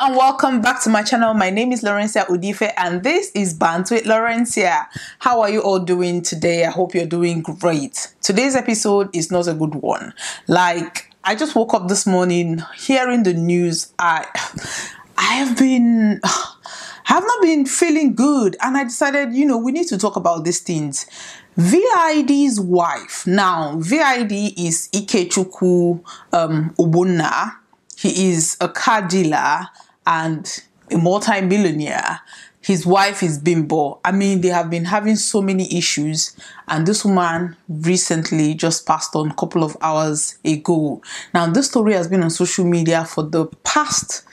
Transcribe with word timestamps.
And 0.00 0.16
welcome 0.16 0.60
back 0.60 0.82
to 0.82 0.90
my 0.90 1.02
channel. 1.02 1.34
My 1.34 1.50
name 1.50 1.70
is 1.70 1.82
Lawrencia 1.82 2.26
Udife 2.26 2.72
and 2.76 3.04
this 3.04 3.30
is 3.32 3.54
Bant 3.54 3.88
with 3.92 4.04
Lawrencia. 4.04 4.86
How 5.20 5.40
are 5.40 5.48
you 5.48 5.60
all 5.62 5.78
doing 5.78 6.20
today? 6.20 6.64
I 6.64 6.70
hope 6.70 6.94
you're 6.94 7.06
doing 7.06 7.42
great. 7.42 8.12
Today's 8.20 8.56
episode 8.56 9.14
is 9.14 9.30
not 9.30 9.46
a 9.46 9.54
good 9.54 9.76
one. 9.76 10.12
Like 10.48 11.10
I 11.22 11.36
just 11.36 11.54
woke 11.54 11.74
up 11.74 11.86
this 11.86 12.06
morning 12.06 12.60
hearing 12.76 13.22
the 13.22 13.34
news. 13.34 13.92
I 13.98 14.26
I 15.16 15.34
have 15.34 15.56
been 15.56 16.20
have 17.04 17.22
not 17.22 17.42
been 17.42 17.64
feeling 17.64 18.16
good 18.16 18.56
and 18.60 18.76
I 18.76 18.84
decided, 18.84 19.32
you 19.32 19.46
know, 19.46 19.58
we 19.58 19.70
need 19.70 19.86
to 19.88 19.98
talk 19.98 20.16
about 20.16 20.44
these 20.44 20.60
things. 20.60 21.06
VID's 21.56 22.58
wife. 22.58 23.26
Now, 23.28 23.76
VID 23.78 24.58
is 24.58 24.88
Ikechukwu 24.92 26.02
um, 26.32 26.74
Ogbonna 26.78 27.58
he 27.96 28.32
is 28.32 28.56
a 28.60 28.68
car 28.68 29.06
dealer 29.06 29.68
and 30.06 30.62
a 30.90 30.98
multi-millionaire. 30.98 32.20
His 32.60 32.86
wife 32.86 33.22
is 33.22 33.38
Bimbo. 33.38 34.00
I 34.04 34.12
mean, 34.12 34.40
they 34.40 34.48
have 34.48 34.70
been 34.70 34.86
having 34.86 35.16
so 35.16 35.42
many 35.42 35.76
issues, 35.76 36.34
and 36.66 36.86
this 36.86 37.04
woman 37.04 37.56
recently 37.68 38.54
just 38.54 38.86
passed 38.86 39.14
on 39.14 39.30
a 39.30 39.34
couple 39.34 39.62
of 39.62 39.76
hours 39.82 40.38
ago. 40.44 41.02
Now, 41.34 41.46
this 41.46 41.66
story 41.66 41.92
has 41.92 42.08
been 42.08 42.22
on 42.22 42.30
social 42.30 42.64
media 42.64 43.04
for 43.04 43.22
the 43.22 43.46
past, 43.64 44.24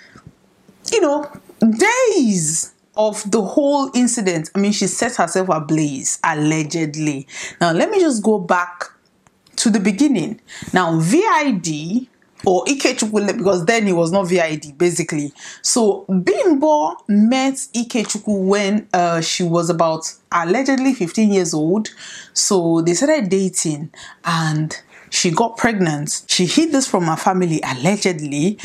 you 0.93 1.01
know, 1.01 1.29
days 1.59 2.73
of 2.95 3.29
the 3.29 3.41
whole 3.41 3.91
incident. 3.93 4.49
I 4.55 4.59
mean, 4.59 4.71
she 4.71 4.87
set 4.87 5.17
herself 5.17 5.49
ablaze, 5.49 6.19
allegedly. 6.23 7.27
Now, 7.59 7.73
let 7.73 7.89
me 7.89 7.99
just 7.99 8.23
go 8.23 8.39
back 8.39 8.85
to 9.57 9.69
the 9.69 9.79
beginning. 9.79 10.39
Now, 10.73 10.99
VID 10.99 12.07
or 12.45 12.63
Ikechukwu 12.65 13.37
because 13.37 13.65
then 13.65 13.85
he 13.85 13.93
was 13.93 14.11
not 14.11 14.27
VID 14.27 14.77
basically. 14.77 15.33
So 15.61 16.05
Bimbo 16.05 16.95
met 17.07 17.55
Ikechukwu 17.73 18.45
when 18.47 18.87
uh, 18.93 19.21
she 19.21 19.43
was 19.43 19.69
about 19.69 20.11
allegedly 20.31 20.93
15 20.93 21.31
years 21.31 21.53
old. 21.53 21.89
So 22.33 22.81
they 22.81 22.93
started 22.93 23.29
dating 23.29 23.91
and 24.23 24.75
she 25.11 25.29
got 25.29 25.57
pregnant. 25.57 26.23
She 26.27 26.45
hid 26.45 26.71
this 26.71 26.87
from 26.87 27.03
her 27.03 27.17
family 27.17 27.61
allegedly, 27.63 28.57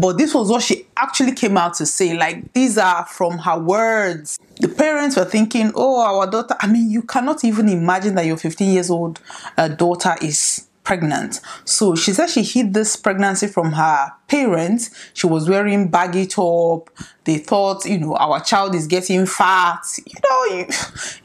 but 0.00 0.18
this 0.18 0.34
was 0.34 0.50
what 0.50 0.62
she 0.62 0.86
actually 0.96 1.32
came 1.32 1.56
out 1.56 1.74
to 1.74 1.86
say. 1.86 2.16
Like 2.16 2.52
these 2.52 2.76
are 2.76 3.06
from 3.06 3.38
her 3.38 3.58
words. 3.58 4.38
The 4.60 4.68
parents 4.68 5.16
were 5.16 5.24
thinking, 5.24 5.70
"Oh, 5.76 6.00
our 6.00 6.28
daughter." 6.28 6.56
I 6.60 6.66
mean, 6.66 6.90
you 6.90 7.02
cannot 7.02 7.44
even 7.44 7.68
imagine 7.68 8.16
that 8.16 8.26
your 8.26 8.36
15 8.36 8.72
years 8.72 8.90
old 8.90 9.20
uh, 9.56 9.68
daughter 9.68 10.16
is 10.20 10.65
pregnant. 10.86 11.40
So 11.64 11.96
she 11.96 12.12
said 12.12 12.28
she 12.30 12.42
hid 12.42 12.72
this 12.72 12.94
pregnancy 12.94 13.48
from 13.48 13.72
her 13.72 14.12
parents. 14.28 14.90
She 15.14 15.26
was 15.26 15.48
wearing 15.48 15.88
baggy 15.88 16.26
top. 16.26 16.90
They 17.24 17.38
thought, 17.38 17.84
you 17.84 17.98
know, 17.98 18.14
our 18.14 18.40
child 18.40 18.74
is 18.76 18.86
getting 18.86 19.26
fat. 19.26 19.80
You 20.06 20.14
know, 20.24 20.56
you, 20.56 20.66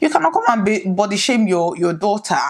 you 0.00 0.10
cannot 0.10 0.32
come 0.32 0.42
and 0.48 0.64
be, 0.64 0.84
body 0.84 1.16
shame 1.16 1.46
your, 1.46 1.76
your 1.76 1.92
daughter. 1.92 2.40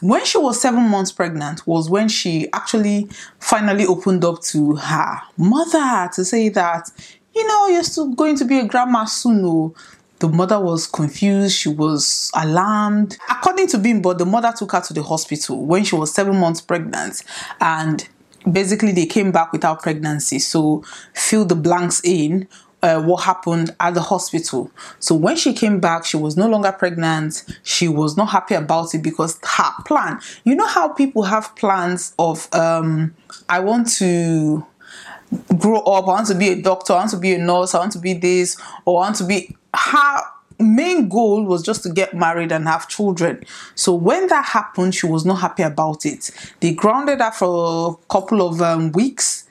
When 0.00 0.24
she 0.24 0.38
was 0.38 0.58
seven 0.58 0.88
months 0.88 1.12
pregnant 1.12 1.66
was 1.66 1.90
when 1.90 2.08
she 2.08 2.48
actually 2.54 3.10
finally 3.38 3.84
opened 3.84 4.24
up 4.24 4.40
to 4.44 4.76
her 4.76 5.20
mother 5.36 6.08
to 6.14 6.24
say 6.24 6.48
that, 6.48 6.90
you 7.34 7.46
know, 7.46 7.66
you're 7.68 7.84
still 7.84 8.14
going 8.14 8.36
to 8.36 8.46
be 8.46 8.58
a 8.60 8.64
grandma 8.64 9.04
soon. 9.04 9.44
Oh. 9.44 9.74
The 10.20 10.28
mother 10.28 10.60
was 10.60 10.86
confused, 10.86 11.56
she 11.56 11.68
was 11.68 12.30
alarmed. 12.34 13.18
According 13.30 13.68
to 13.68 13.78
Bimbo, 13.78 14.12
the 14.14 14.26
mother 14.26 14.52
took 14.56 14.72
her 14.72 14.80
to 14.80 14.94
the 14.94 15.02
hospital 15.02 15.64
when 15.64 15.84
she 15.84 15.94
was 15.96 16.14
seven 16.14 16.36
months 16.38 16.60
pregnant 16.60 17.22
and 17.60 18.06
basically 18.50 18.92
they 18.92 19.06
came 19.06 19.32
back 19.32 19.52
without 19.52 19.82
pregnancy. 19.82 20.38
So 20.38 20.84
fill 21.14 21.44
the 21.44 21.56
blanks 21.56 22.00
in 22.04 22.48
uh, 22.82 23.02
what 23.02 23.24
happened 23.24 23.74
at 23.80 23.94
the 23.94 24.00
hospital. 24.00 24.70
So 24.98 25.14
when 25.14 25.36
she 25.36 25.52
came 25.52 25.80
back, 25.80 26.04
she 26.04 26.16
was 26.16 26.36
no 26.36 26.48
longer 26.48 26.72
pregnant. 26.72 27.44
She 27.62 27.88
was 27.88 28.16
not 28.16 28.30
happy 28.30 28.54
about 28.54 28.94
it 28.94 29.02
because 29.02 29.38
her 29.42 29.72
plan, 29.86 30.20
you 30.44 30.54
know 30.54 30.66
how 30.66 30.88
people 30.88 31.24
have 31.24 31.54
plans 31.56 32.14
of, 32.18 32.48
um, 32.54 33.14
I 33.48 33.60
want 33.60 33.90
to 33.94 34.66
grow 35.58 35.80
up, 35.80 36.04
I 36.04 36.08
want 36.08 36.26
to 36.28 36.34
be 36.34 36.48
a 36.48 36.60
doctor, 36.60 36.92
I 36.92 36.96
want 36.96 37.10
to 37.10 37.16
be 37.18 37.34
a 37.34 37.38
nurse, 37.38 37.74
I 37.74 37.78
want 37.78 37.92
to 37.92 37.98
be 37.98 38.14
this, 38.14 38.60
or 38.84 39.02
I 39.02 39.06
want 39.06 39.16
to 39.16 39.24
be 39.24 39.56
her 39.74 40.20
main 40.58 41.08
goal 41.08 41.44
was 41.44 41.62
just 41.62 41.82
to 41.84 41.88
get 41.88 42.14
married 42.14 42.52
and 42.52 42.66
have 42.68 42.88
children. 42.88 43.42
So 43.74 43.94
when 43.94 44.26
that 44.28 44.44
happened, 44.44 44.94
she 44.94 45.06
was 45.06 45.24
not 45.24 45.36
happy 45.36 45.62
about 45.62 46.04
it. 46.04 46.30
They 46.60 46.72
grounded 46.72 47.20
her 47.20 47.32
for 47.32 47.92
a 47.92 48.12
couple 48.12 48.46
of 48.46 48.60
um, 48.60 48.92
weeks. 48.92 49.46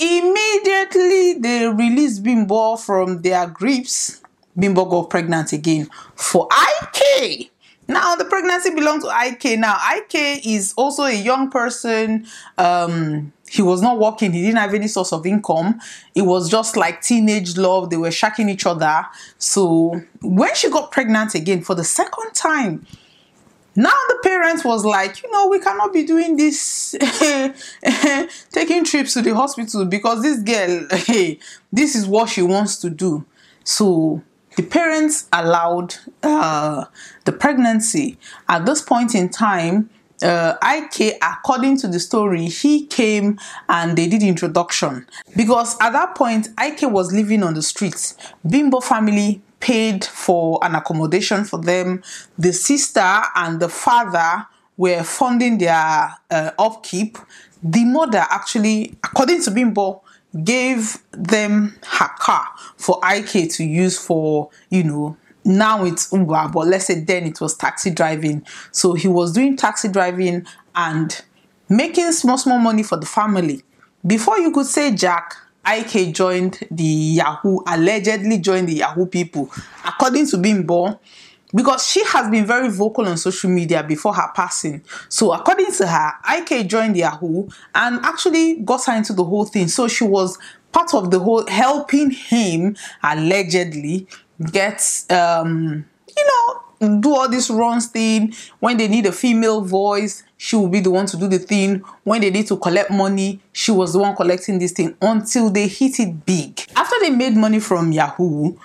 Immediately, 0.00 1.34
they 1.34 1.66
released 1.66 2.22
Bimbo 2.22 2.76
from 2.76 3.22
their 3.22 3.46
grips. 3.46 4.20
Bimbo 4.58 4.84
got 4.84 5.10
pregnant 5.10 5.52
again 5.52 5.88
for 6.14 6.48
IK. 6.50 7.50
Now 7.88 8.16
the 8.16 8.24
pregnancy 8.24 8.74
belongs 8.74 9.04
to 9.04 9.10
IK. 9.10 9.58
Now 9.58 9.78
IK 9.96 10.44
is 10.44 10.74
also 10.76 11.04
a 11.04 11.14
young 11.14 11.50
person. 11.50 12.26
Um, 12.58 13.32
he 13.48 13.62
was 13.62 13.80
not 13.80 13.98
working. 13.98 14.32
He 14.32 14.42
didn't 14.42 14.58
have 14.58 14.74
any 14.74 14.88
source 14.88 15.12
of 15.12 15.24
income. 15.26 15.80
It 16.14 16.22
was 16.22 16.50
just 16.50 16.76
like 16.76 17.00
teenage 17.02 17.56
love. 17.56 17.90
They 17.90 17.96
were 17.96 18.08
shacking 18.08 18.50
each 18.50 18.66
other. 18.66 19.06
So 19.38 20.00
when 20.20 20.54
she 20.54 20.70
got 20.70 20.90
pregnant 20.90 21.34
again 21.34 21.62
for 21.62 21.74
the 21.74 21.84
second 21.84 22.32
time, 22.34 22.86
now 23.76 23.92
the 24.08 24.18
parents 24.22 24.64
was 24.64 24.84
like, 24.84 25.22
you 25.22 25.30
know, 25.30 25.48
we 25.48 25.60
cannot 25.60 25.92
be 25.92 26.04
doing 26.04 26.36
this, 26.36 26.96
taking 28.50 28.84
trips 28.84 29.12
to 29.14 29.22
the 29.22 29.34
hospital 29.34 29.84
because 29.84 30.22
this 30.22 30.40
girl, 30.40 30.88
hey, 30.92 31.38
this 31.70 31.94
is 31.94 32.06
what 32.06 32.30
she 32.30 32.40
wants 32.40 32.76
to 32.78 32.90
do. 32.90 33.24
So 33.64 34.22
the 34.56 34.62
parents 34.62 35.28
allowed 35.32 35.96
uh, 36.22 36.86
the 37.26 37.32
pregnancy. 37.32 38.18
At 38.48 38.64
this 38.64 38.80
point 38.80 39.14
in 39.14 39.28
time, 39.28 39.90
uh, 40.22 40.54
IK, 40.62 41.18
according 41.22 41.78
to 41.78 41.88
the 41.88 42.00
story, 42.00 42.46
he 42.46 42.86
came 42.86 43.38
and 43.68 43.96
they 43.96 44.06
did 44.08 44.22
introduction 44.22 45.06
because 45.36 45.76
at 45.80 45.92
that 45.92 46.14
point 46.14 46.48
IK 46.60 46.82
was 46.90 47.12
living 47.12 47.42
on 47.42 47.54
the 47.54 47.62
streets. 47.62 48.16
Bimbo 48.48 48.80
family 48.80 49.42
paid 49.60 50.04
for 50.04 50.58
an 50.62 50.74
accommodation 50.74 51.44
for 51.44 51.58
them. 51.60 52.02
The 52.38 52.52
sister 52.52 53.22
and 53.34 53.60
the 53.60 53.68
father 53.68 54.46
were 54.76 55.02
funding 55.02 55.58
their 55.58 56.14
uh, 56.30 56.50
upkeep. 56.58 57.18
The 57.62 57.84
mother 57.84 58.24
actually, 58.30 58.96
according 59.02 59.42
to 59.42 59.50
Bimbo, 59.50 60.02
gave 60.44 60.98
them 61.12 61.74
her 61.82 62.10
car 62.18 62.46
for 62.76 63.00
IK 63.02 63.50
to 63.52 63.64
use 63.64 63.98
for, 63.98 64.50
you 64.68 64.84
know, 64.84 65.16
now 65.46 65.84
it's 65.84 66.12
Uber, 66.12 66.50
but 66.52 66.66
let's 66.66 66.86
say 66.86 67.00
then 67.00 67.24
it 67.24 67.40
was 67.40 67.56
taxi 67.56 67.90
driving. 67.90 68.44
So 68.72 68.94
he 68.94 69.08
was 69.08 69.32
doing 69.32 69.56
taxi 69.56 69.88
driving 69.88 70.46
and 70.74 71.22
making 71.68 72.12
small, 72.12 72.38
small 72.38 72.58
money 72.58 72.82
for 72.82 72.96
the 72.96 73.06
family. 73.06 73.62
Before 74.06 74.38
you 74.38 74.50
could 74.52 74.66
say 74.66 74.94
Jack, 74.94 75.34
IK 75.66 76.14
joined 76.14 76.60
the 76.70 76.84
Yahoo, 76.84 77.58
allegedly 77.66 78.38
joined 78.38 78.68
the 78.68 78.74
Yahoo 78.74 79.06
people. 79.06 79.50
According 79.84 80.28
to 80.28 80.38
Bimbo, 80.38 81.00
because 81.54 81.86
she 81.86 82.04
has 82.04 82.30
been 82.30 82.44
very 82.44 82.68
vocal 82.68 83.06
on 83.06 83.16
social 83.16 83.50
media 83.50 83.82
before 83.82 84.14
her 84.14 84.30
passing. 84.34 84.82
So 85.08 85.32
according 85.32 85.72
to 85.72 85.86
her, 85.86 86.12
IK 86.38 86.68
joined 86.68 86.94
the 86.94 87.00
Yahoo 87.00 87.48
and 87.74 88.04
actually 88.04 88.56
got 88.60 88.84
her 88.86 88.94
into 88.94 89.12
the 89.12 89.24
whole 89.24 89.46
thing. 89.46 89.68
So 89.68 89.88
she 89.88 90.04
was 90.04 90.38
part 90.72 90.92
of 90.94 91.10
the 91.10 91.18
whole 91.18 91.46
helping 91.46 92.10
him 92.10 92.76
allegedly 93.02 94.06
get 94.52 95.04
um 95.10 95.84
you 96.16 96.24
know 96.26 97.00
do 97.00 97.14
all 97.14 97.28
this 97.28 97.48
runs 97.50 97.86
thing. 97.86 98.34
When 98.60 98.76
they 98.76 98.88
need 98.88 99.06
a 99.06 99.12
female 99.12 99.62
voice 99.62 100.22
she 100.36 100.56
will 100.56 100.68
be 100.68 100.80
the 100.80 100.90
one 100.90 101.06
to 101.06 101.16
do 101.16 101.26
the 101.28 101.38
thing. 101.38 101.82
When 102.04 102.20
they 102.20 102.30
need 102.30 102.46
to 102.48 102.56
collect 102.56 102.90
money 102.90 103.40
she 103.52 103.70
was 103.70 103.92
the 103.94 103.98
one 103.98 104.14
collecting 104.14 104.58
this 104.58 104.72
thing 104.72 104.96
until 105.00 105.50
they 105.50 105.68
hit 105.68 105.98
it 106.00 106.26
big. 106.26 106.60
After 106.76 106.96
they 107.00 107.10
made 107.10 107.36
money 107.36 107.60
from 107.60 107.92
yahoo 107.92 108.56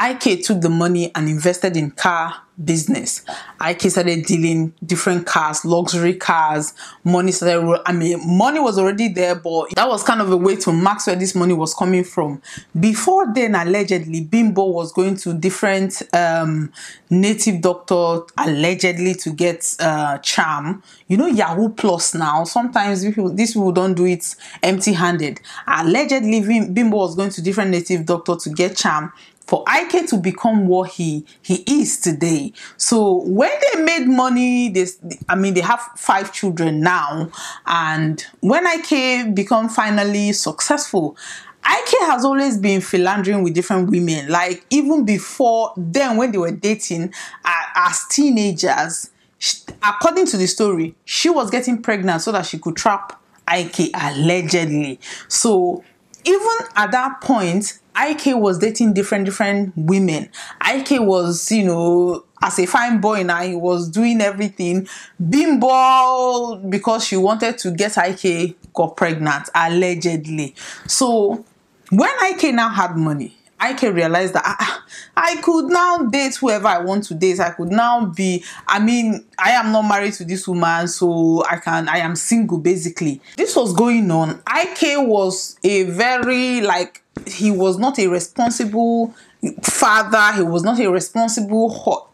ik 0.00 0.42
took 0.44 0.60
the 0.60 0.68
money 0.68 1.10
and 1.14 1.28
invested 1.28 1.76
in 1.76 1.90
car 1.90 2.41
business. 2.62 3.24
IK 3.64 3.82
started 3.82 4.24
dealing 4.26 4.74
different 4.84 5.26
cars, 5.26 5.64
luxury 5.64 6.14
cars. 6.14 6.74
Money 7.04 7.32
started. 7.32 7.80
I 7.86 7.92
mean, 7.92 8.20
money 8.24 8.60
was 8.60 8.78
already 8.78 9.08
there, 9.08 9.34
but 9.34 9.70
that 9.74 9.88
was 9.88 10.02
kind 10.02 10.20
of 10.20 10.30
a 10.30 10.36
way 10.36 10.56
to 10.56 10.72
max 10.72 11.06
where 11.06 11.16
this 11.16 11.34
money 11.34 11.54
was 11.54 11.74
coming 11.74 12.04
from. 12.04 12.42
Before 12.78 13.32
then, 13.32 13.54
allegedly, 13.54 14.22
Bimbo 14.22 14.64
was 14.66 14.92
going 14.92 15.16
to 15.18 15.34
different 15.34 16.02
um, 16.12 16.72
native 17.10 17.60
doctor 17.60 18.20
allegedly 18.38 19.14
to 19.14 19.30
get 19.30 19.74
uh, 19.80 20.18
charm. 20.18 20.82
You 21.08 21.16
know, 21.16 21.26
Yahoo 21.26 21.68
Plus 21.70 22.14
now. 22.14 22.44
Sometimes 22.44 23.04
people, 23.04 23.32
these 23.34 23.52
people 23.52 23.72
don't 23.72 23.94
do 23.94 24.06
it 24.06 24.34
empty-handed. 24.62 25.40
Allegedly, 25.66 26.40
Bimbo 26.68 26.96
was 26.98 27.16
going 27.16 27.30
to 27.30 27.42
different 27.42 27.70
native 27.70 28.06
doctor 28.06 28.36
to 28.36 28.50
get 28.50 28.76
charm 28.76 29.12
for 29.46 29.64
Ike 29.66 30.06
to 30.08 30.16
become 30.16 30.66
what 30.66 30.90
he 30.90 31.24
he 31.42 31.64
is 31.66 32.00
today. 32.00 32.52
So 32.76 33.22
when 33.26 33.50
they 33.74 33.82
made 33.82 34.06
money, 34.06 34.68
this 34.68 34.98
I 35.28 35.34
mean 35.34 35.54
they 35.54 35.60
have 35.60 35.80
five 35.96 36.32
children 36.32 36.80
now, 36.80 37.30
and 37.66 38.24
when 38.40 38.66
Ike 38.66 39.34
become 39.34 39.68
finally 39.68 40.32
successful, 40.32 41.16
Ike 41.64 41.94
has 42.10 42.24
always 42.24 42.58
been 42.58 42.80
philandering 42.80 43.42
with 43.42 43.54
different 43.54 43.90
women. 43.90 44.28
Like 44.28 44.64
even 44.70 45.04
before 45.04 45.72
then, 45.76 46.16
when 46.16 46.32
they 46.32 46.38
were 46.38 46.50
dating 46.50 47.12
as 47.44 48.06
teenagers, 48.10 49.10
she, 49.38 49.58
according 49.82 50.26
to 50.26 50.36
the 50.36 50.46
story, 50.46 50.94
she 51.04 51.30
was 51.30 51.50
getting 51.50 51.82
pregnant 51.82 52.22
so 52.22 52.32
that 52.32 52.46
she 52.46 52.58
could 52.58 52.76
trap 52.76 53.20
Ike 53.46 53.90
allegedly. 53.94 54.98
So 55.28 55.84
even 56.24 56.58
at 56.76 56.92
that 56.92 57.20
point, 57.20 57.78
Ike 57.94 58.34
was 58.34 58.58
dating 58.58 58.94
different 58.94 59.24
different 59.24 59.72
women. 59.76 60.30
Ike 60.60 61.00
was, 61.00 61.50
you 61.50 61.64
know, 61.64 62.24
as 62.42 62.58
a 62.58 62.66
fine 62.66 63.00
boy 63.00 63.22
now, 63.22 63.42
he 63.42 63.54
was 63.54 63.88
doing 63.88 64.20
everything. 64.20 64.88
Bimbo, 65.28 66.56
because 66.56 67.04
she 67.04 67.16
wanted 67.16 67.58
to 67.58 67.70
get 67.70 67.96
Ike, 67.98 68.56
got 68.74 68.96
pregnant 68.96 69.48
allegedly. 69.54 70.54
So 70.86 71.44
when 71.90 72.10
Ike 72.20 72.54
now 72.54 72.70
had 72.70 72.96
money, 72.96 73.36
Ike 73.62 73.82
realize 73.82 74.32
that 74.32 74.42
ah, 74.44 74.84
I 75.16 75.36
could 75.36 75.66
now 75.66 75.98
date 76.10 76.34
whoever 76.36 76.66
I 76.66 76.78
want 76.78 77.04
to 77.04 77.14
date. 77.14 77.38
I 77.38 77.50
could 77.50 77.68
now 77.68 78.06
be, 78.06 78.44
I 78.66 78.78
mean, 78.78 79.24
I 79.38 79.50
am 79.52 79.70
not 79.72 79.82
married 79.82 80.14
to 80.14 80.24
this 80.24 80.48
woman, 80.48 80.88
so 80.88 81.44
I 81.48 81.56
can, 81.58 81.88
I 81.88 81.98
am 81.98 82.16
single 82.16 82.58
basically. 82.58 83.20
This 83.36 83.54
was 83.54 83.72
going 83.72 84.10
on. 84.10 84.42
Ike 84.46 84.98
was 84.98 85.56
a 85.62 85.84
very, 85.84 86.60
like, 86.60 87.02
he 87.26 87.50
was 87.50 87.78
not 87.78 87.98
a 87.98 88.08
responsible 88.08 89.14
father, 89.62 90.32
he 90.36 90.42
was 90.42 90.62
not 90.64 90.80
a 90.80 90.90
responsible 90.90 92.08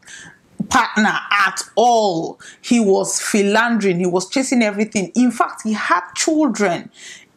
partner 0.69 1.19
at 1.31 1.63
all. 1.77 2.39
He 2.61 2.81
was 2.81 3.21
philandering, 3.21 4.01
he 4.01 4.07
was 4.07 4.29
chasing 4.29 4.63
everything. 4.63 5.13
In 5.15 5.31
fact, 5.31 5.63
he 5.65 5.73
had 5.73 6.03
children 6.15 6.91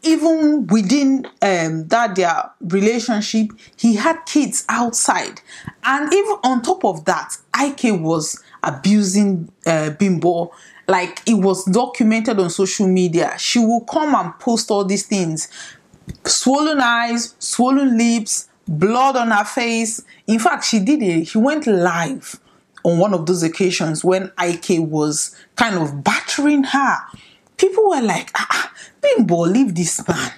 even 0.03 0.67
within 0.67 1.25
um, 1.41 1.87
that 1.87 2.15
their 2.15 2.51
relationship, 2.61 3.47
he 3.77 3.95
had 3.95 4.17
kids 4.25 4.65
outside, 4.69 5.41
and 5.83 6.11
even 6.13 6.37
on 6.43 6.61
top 6.61 6.83
of 6.83 7.05
that, 7.05 7.37
Ike 7.53 8.01
was 8.01 8.41
abusing 8.63 9.51
uh, 9.65 9.91
Bimbo. 9.91 10.51
Like 10.87 11.21
it 11.27 11.35
was 11.35 11.63
documented 11.65 12.39
on 12.39 12.49
social 12.49 12.87
media. 12.87 13.37
She 13.37 13.59
will 13.59 13.81
come 13.81 14.13
and 14.15 14.37
post 14.39 14.71
all 14.71 14.83
these 14.83 15.05
things, 15.05 15.47
swollen 16.25 16.79
eyes, 16.81 17.35
swollen 17.39 17.97
lips, 17.97 18.49
blood 18.67 19.15
on 19.15 19.31
her 19.31 19.45
face. 19.45 20.03
In 20.27 20.39
fact, 20.39 20.65
she 20.65 20.79
did 20.79 21.01
it. 21.01 21.27
She 21.27 21.37
went 21.37 21.67
live 21.67 22.39
on 22.83 22.97
one 22.97 23.13
of 23.13 23.25
those 23.27 23.43
occasions 23.43 24.03
when 24.03 24.31
Ike 24.37 24.79
was 24.79 25.35
kind 25.55 25.75
of 25.75 26.03
battering 26.03 26.63
her 26.63 26.97
people 27.61 27.87
were 27.87 28.01
like, 28.01 28.31
ah, 28.35 28.47
Bimbo, 29.15 29.41
leave 29.41 29.75
this 29.75 30.07
man. 30.07 30.31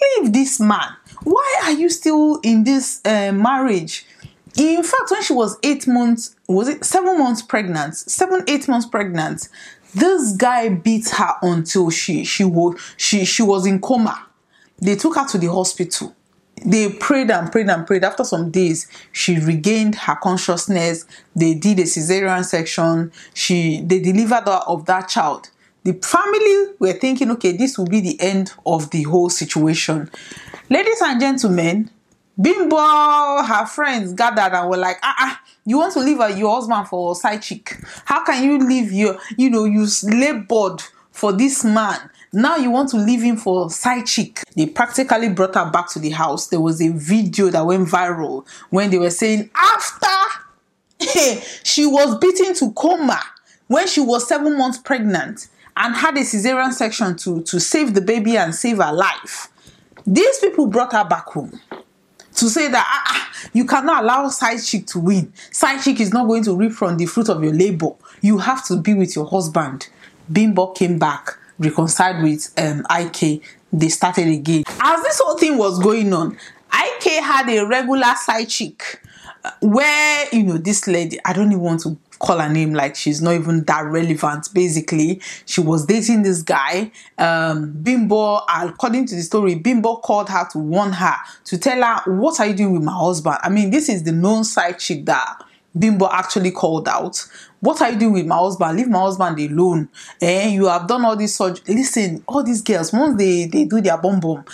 Leave 0.00 0.32
this 0.32 0.60
man. 0.60 0.96
Why 1.24 1.60
are 1.64 1.72
you 1.72 1.88
still 1.88 2.40
in 2.42 2.64
this 2.64 3.00
uh, 3.04 3.32
marriage? 3.32 4.06
In 4.56 4.82
fact, 4.82 5.10
when 5.10 5.22
she 5.22 5.32
was 5.32 5.56
eight 5.62 5.86
months, 5.86 6.34
was 6.48 6.68
it 6.68 6.84
seven 6.84 7.18
months 7.18 7.42
pregnant? 7.42 7.96
Seven, 7.96 8.44
eight 8.48 8.66
months 8.66 8.86
pregnant. 8.86 9.48
This 9.94 10.32
guy 10.36 10.68
beat 10.68 11.08
her 11.10 11.34
until 11.42 11.90
she 11.90 12.24
she 12.24 12.44
was 12.44 12.78
she 12.96 13.24
she 13.24 13.42
was 13.42 13.66
in 13.66 13.80
coma. 13.80 14.26
They 14.80 14.96
took 14.96 15.16
her 15.16 15.26
to 15.28 15.38
the 15.38 15.46
hospital. 15.46 16.14
They 16.64 16.90
prayed 16.90 17.30
and 17.30 17.50
prayed 17.50 17.68
and 17.68 17.86
prayed. 17.86 18.04
After 18.04 18.24
some 18.24 18.50
days, 18.50 18.88
she 19.12 19.38
regained 19.38 19.94
her 19.94 20.16
consciousness. 20.16 21.06
They 21.34 21.54
did 21.54 21.78
a 21.78 21.82
cesarean 21.84 22.44
section. 22.44 23.12
She 23.32 23.80
they 23.80 24.00
delivered 24.00 24.44
her 24.46 24.60
of 24.66 24.86
that 24.86 25.08
child 25.08 25.50
the 25.84 25.92
family 25.94 26.74
were 26.78 26.92
thinking, 26.92 27.30
okay, 27.32 27.56
this 27.56 27.78
will 27.78 27.86
be 27.86 28.00
the 28.00 28.20
end 28.20 28.52
of 28.66 28.90
the 28.90 29.04
whole 29.04 29.30
situation. 29.30 30.10
Ladies 30.68 31.00
and 31.02 31.20
gentlemen, 31.20 31.90
Bimbo, 32.40 32.76
her 32.76 33.66
friends 33.66 34.12
gathered 34.12 34.54
and 34.54 34.68
were 34.68 34.76
like, 34.76 34.96
ah, 35.02 35.14
ah 35.18 35.42
you 35.64 35.78
want 35.78 35.92
to 35.94 36.00
leave 36.00 36.18
your 36.36 36.54
husband 36.54 36.88
for 36.88 37.14
side 37.14 37.42
chick? 37.42 37.76
How 38.04 38.24
can 38.24 38.42
you 38.42 38.58
leave 38.58 38.92
your, 38.92 39.18
you 39.36 39.50
know, 39.50 39.64
you 39.64 39.86
labored 40.04 40.82
for 41.10 41.32
this 41.32 41.64
man? 41.64 41.98
Now 42.32 42.56
you 42.56 42.70
want 42.70 42.90
to 42.90 42.96
leave 42.96 43.22
him 43.22 43.36
for 43.36 43.70
side 43.70 44.06
chick. 44.06 44.42
They 44.56 44.66
practically 44.66 45.30
brought 45.30 45.54
her 45.54 45.70
back 45.70 45.88
to 45.90 45.98
the 45.98 46.10
house. 46.10 46.48
There 46.48 46.60
was 46.60 46.80
a 46.80 46.88
video 46.90 47.48
that 47.50 47.66
went 47.66 47.88
viral 47.88 48.46
when 48.70 48.90
they 48.90 48.98
were 48.98 49.10
saying 49.10 49.50
after 49.54 50.06
she 51.64 51.86
was 51.86 52.18
beaten 52.18 52.54
to 52.54 52.72
coma 52.72 53.20
when 53.66 53.86
she 53.86 54.00
was 54.00 54.26
seven 54.26 54.56
months 54.56 54.78
pregnant 54.78 55.48
and 55.78 55.94
had 55.94 56.16
a 56.16 56.20
cesarean 56.20 56.72
section 56.72 57.16
to, 57.16 57.40
to 57.42 57.60
save 57.60 57.94
the 57.94 58.00
baby 58.00 58.36
and 58.36 58.54
save 58.54 58.78
her 58.78 58.92
life. 58.92 59.48
These 60.04 60.40
people 60.40 60.66
brought 60.66 60.92
her 60.92 61.04
back 61.04 61.26
home 61.26 61.60
to 62.34 62.48
say 62.48 62.68
that 62.68 62.84
ah, 62.86 63.04
ah, 63.06 63.48
you 63.52 63.64
cannot 63.64 64.02
allow 64.02 64.28
side 64.28 64.58
chick 64.58 64.86
to 64.86 64.98
win. 64.98 65.32
Side 65.52 65.80
chick 65.82 66.00
is 66.00 66.12
not 66.12 66.26
going 66.26 66.42
to 66.44 66.56
reap 66.56 66.72
from 66.72 66.96
the 66.96 67.06
fruit 67.06 67.28
of 67.28 67.42
your 67.44 67.52
labor. 67.52 67.90
You 68.20 68.38
have 68.38 68.66
to 68.66 68.76
be 68.76 68.94
with 68.94 69.14
your 69.14 69.26
husband. 69.26 69.88
Bimbo 70.30 70.68
came 70.68 70.98
back, 70.98 71.38
reconciled 71.58 72.22
with 72.24 72.52
um, 72.58 72.84
IK. 72.90 73.42
They 73.72 73.88
started 73.88 74.28
again. 74.28 74.64
As 74.80 75.02
this 75.02 75.20
whole 75.22 75.38
thing 75.38 75.58
was 75.58 75.78
going 75.78 76.12
on, 76.12 76.36
IK 76.72 77.22
had 77.22 77.48
a 77.48 77.66
regular 77.66 78.14
side 78.16 78.48
chick 78.48 79.00
uh, 79.44 79.52
where, 79.60 80.26
you 80.32 80.42
know, 80.42 80.58
this 80.58 80.86
lady, 80.88 81.18
I 81.24 81.32
don't 81.32 81.52
even 81.52 81.60
want 81.60 81.80
to 81.82 81.96
call 82.18 82.38
her 82.38 82.48
name 82.48 82.74
like 82.74 82.96
she's 82.96 83.20
not 83.22 83.34
even 83.34 83.64
that 83.64 83.84
relevant. 83.84 84.48
Basically 84.52 85.20
she 85.46 85.60
was 85.60 85.86
dating 85.86 86.22
this 86.22 86.42
guy 86.42 86.90
um 87.18 87.72
bimbo. 87.72 88.40
According 88.48 89.06
to 89.06 89.14
the 89.14 89.22
story 89.22 89.54
bimbo 89.54 89.96
called 89.96 90.28
her 90.28 90.46
to 90.52 90.58
warn 90.58 90.92
her 90.92 91.16
to 91.44 91.58
tell 91.58 91.82
her 91.82 92.12
what 92.18 92.40
are 92.40 92.46
you 92.46 92.54
doing 92.54 92.72
with 92.72 92.82
my 92.82 92.96
husband? 92.96 93.38
I 93.42 93.48
mean 93.48 93.70
this 93.70 93.88
is 93.88 94.02
the 94.02 94.12
known 94.12 94.44
side 94.44 94.78
chick 94.78 95.04
that 95.06 95.42
bimbo 95.78 96.08
actually 96.10 96.50
called 96.50 96.88
out. 96.88 97.24
What 97.60 97.82
are 97.82 97.90
you 97.90 97.98
doing 97.98 98.12
with 98.12 98.26
my 98.26 98.36
husband? 98.36 98.76
Leave 98.76 98.88
my 98.88 99.00
husband 99.00 99.38
alone. 99.38 99.88
Eh 100.20 100.48
you 100.48 100.66
have 100.66 100.86
done 100.86 101.04
all 101.04 101.16
this 101.16 101.36
surgery. 101.36 101.74
Listen 101.74 102.22
all 102.26 102.42
these 102.42 102.62
girls 102.62 102.92
once 102.92 103.16
they 103.18 103.46
they 103.46 103.64
do 103.64 103.80
their 103.80 103.98
bum 103.98 104.20
bum 104.20 104.44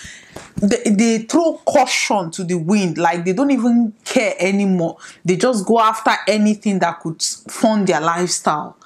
they, 0.57 0.91
they 0.91 1.19
throw 1.19 1.61
caution 1.67 2.31
to 2.33 2.45
the 2.45 2.55
wind. 2.55 2.99
Like 2.99 3.25
they 3.25 3.33
don't 3.33 3.51
even 3.51 3.93
care 4.05 4.35
anymore. 4.39 4.97
They 5.25 5.37
just 5.37 5.67
go 5.67 5.81
after 5.81 6.13
anything 6.29 6.79
that 6.81 7.01
could 7.01 7.23
fund 7.23 7.87
their 7.87 8.01
lifestyle. 8.01 8.77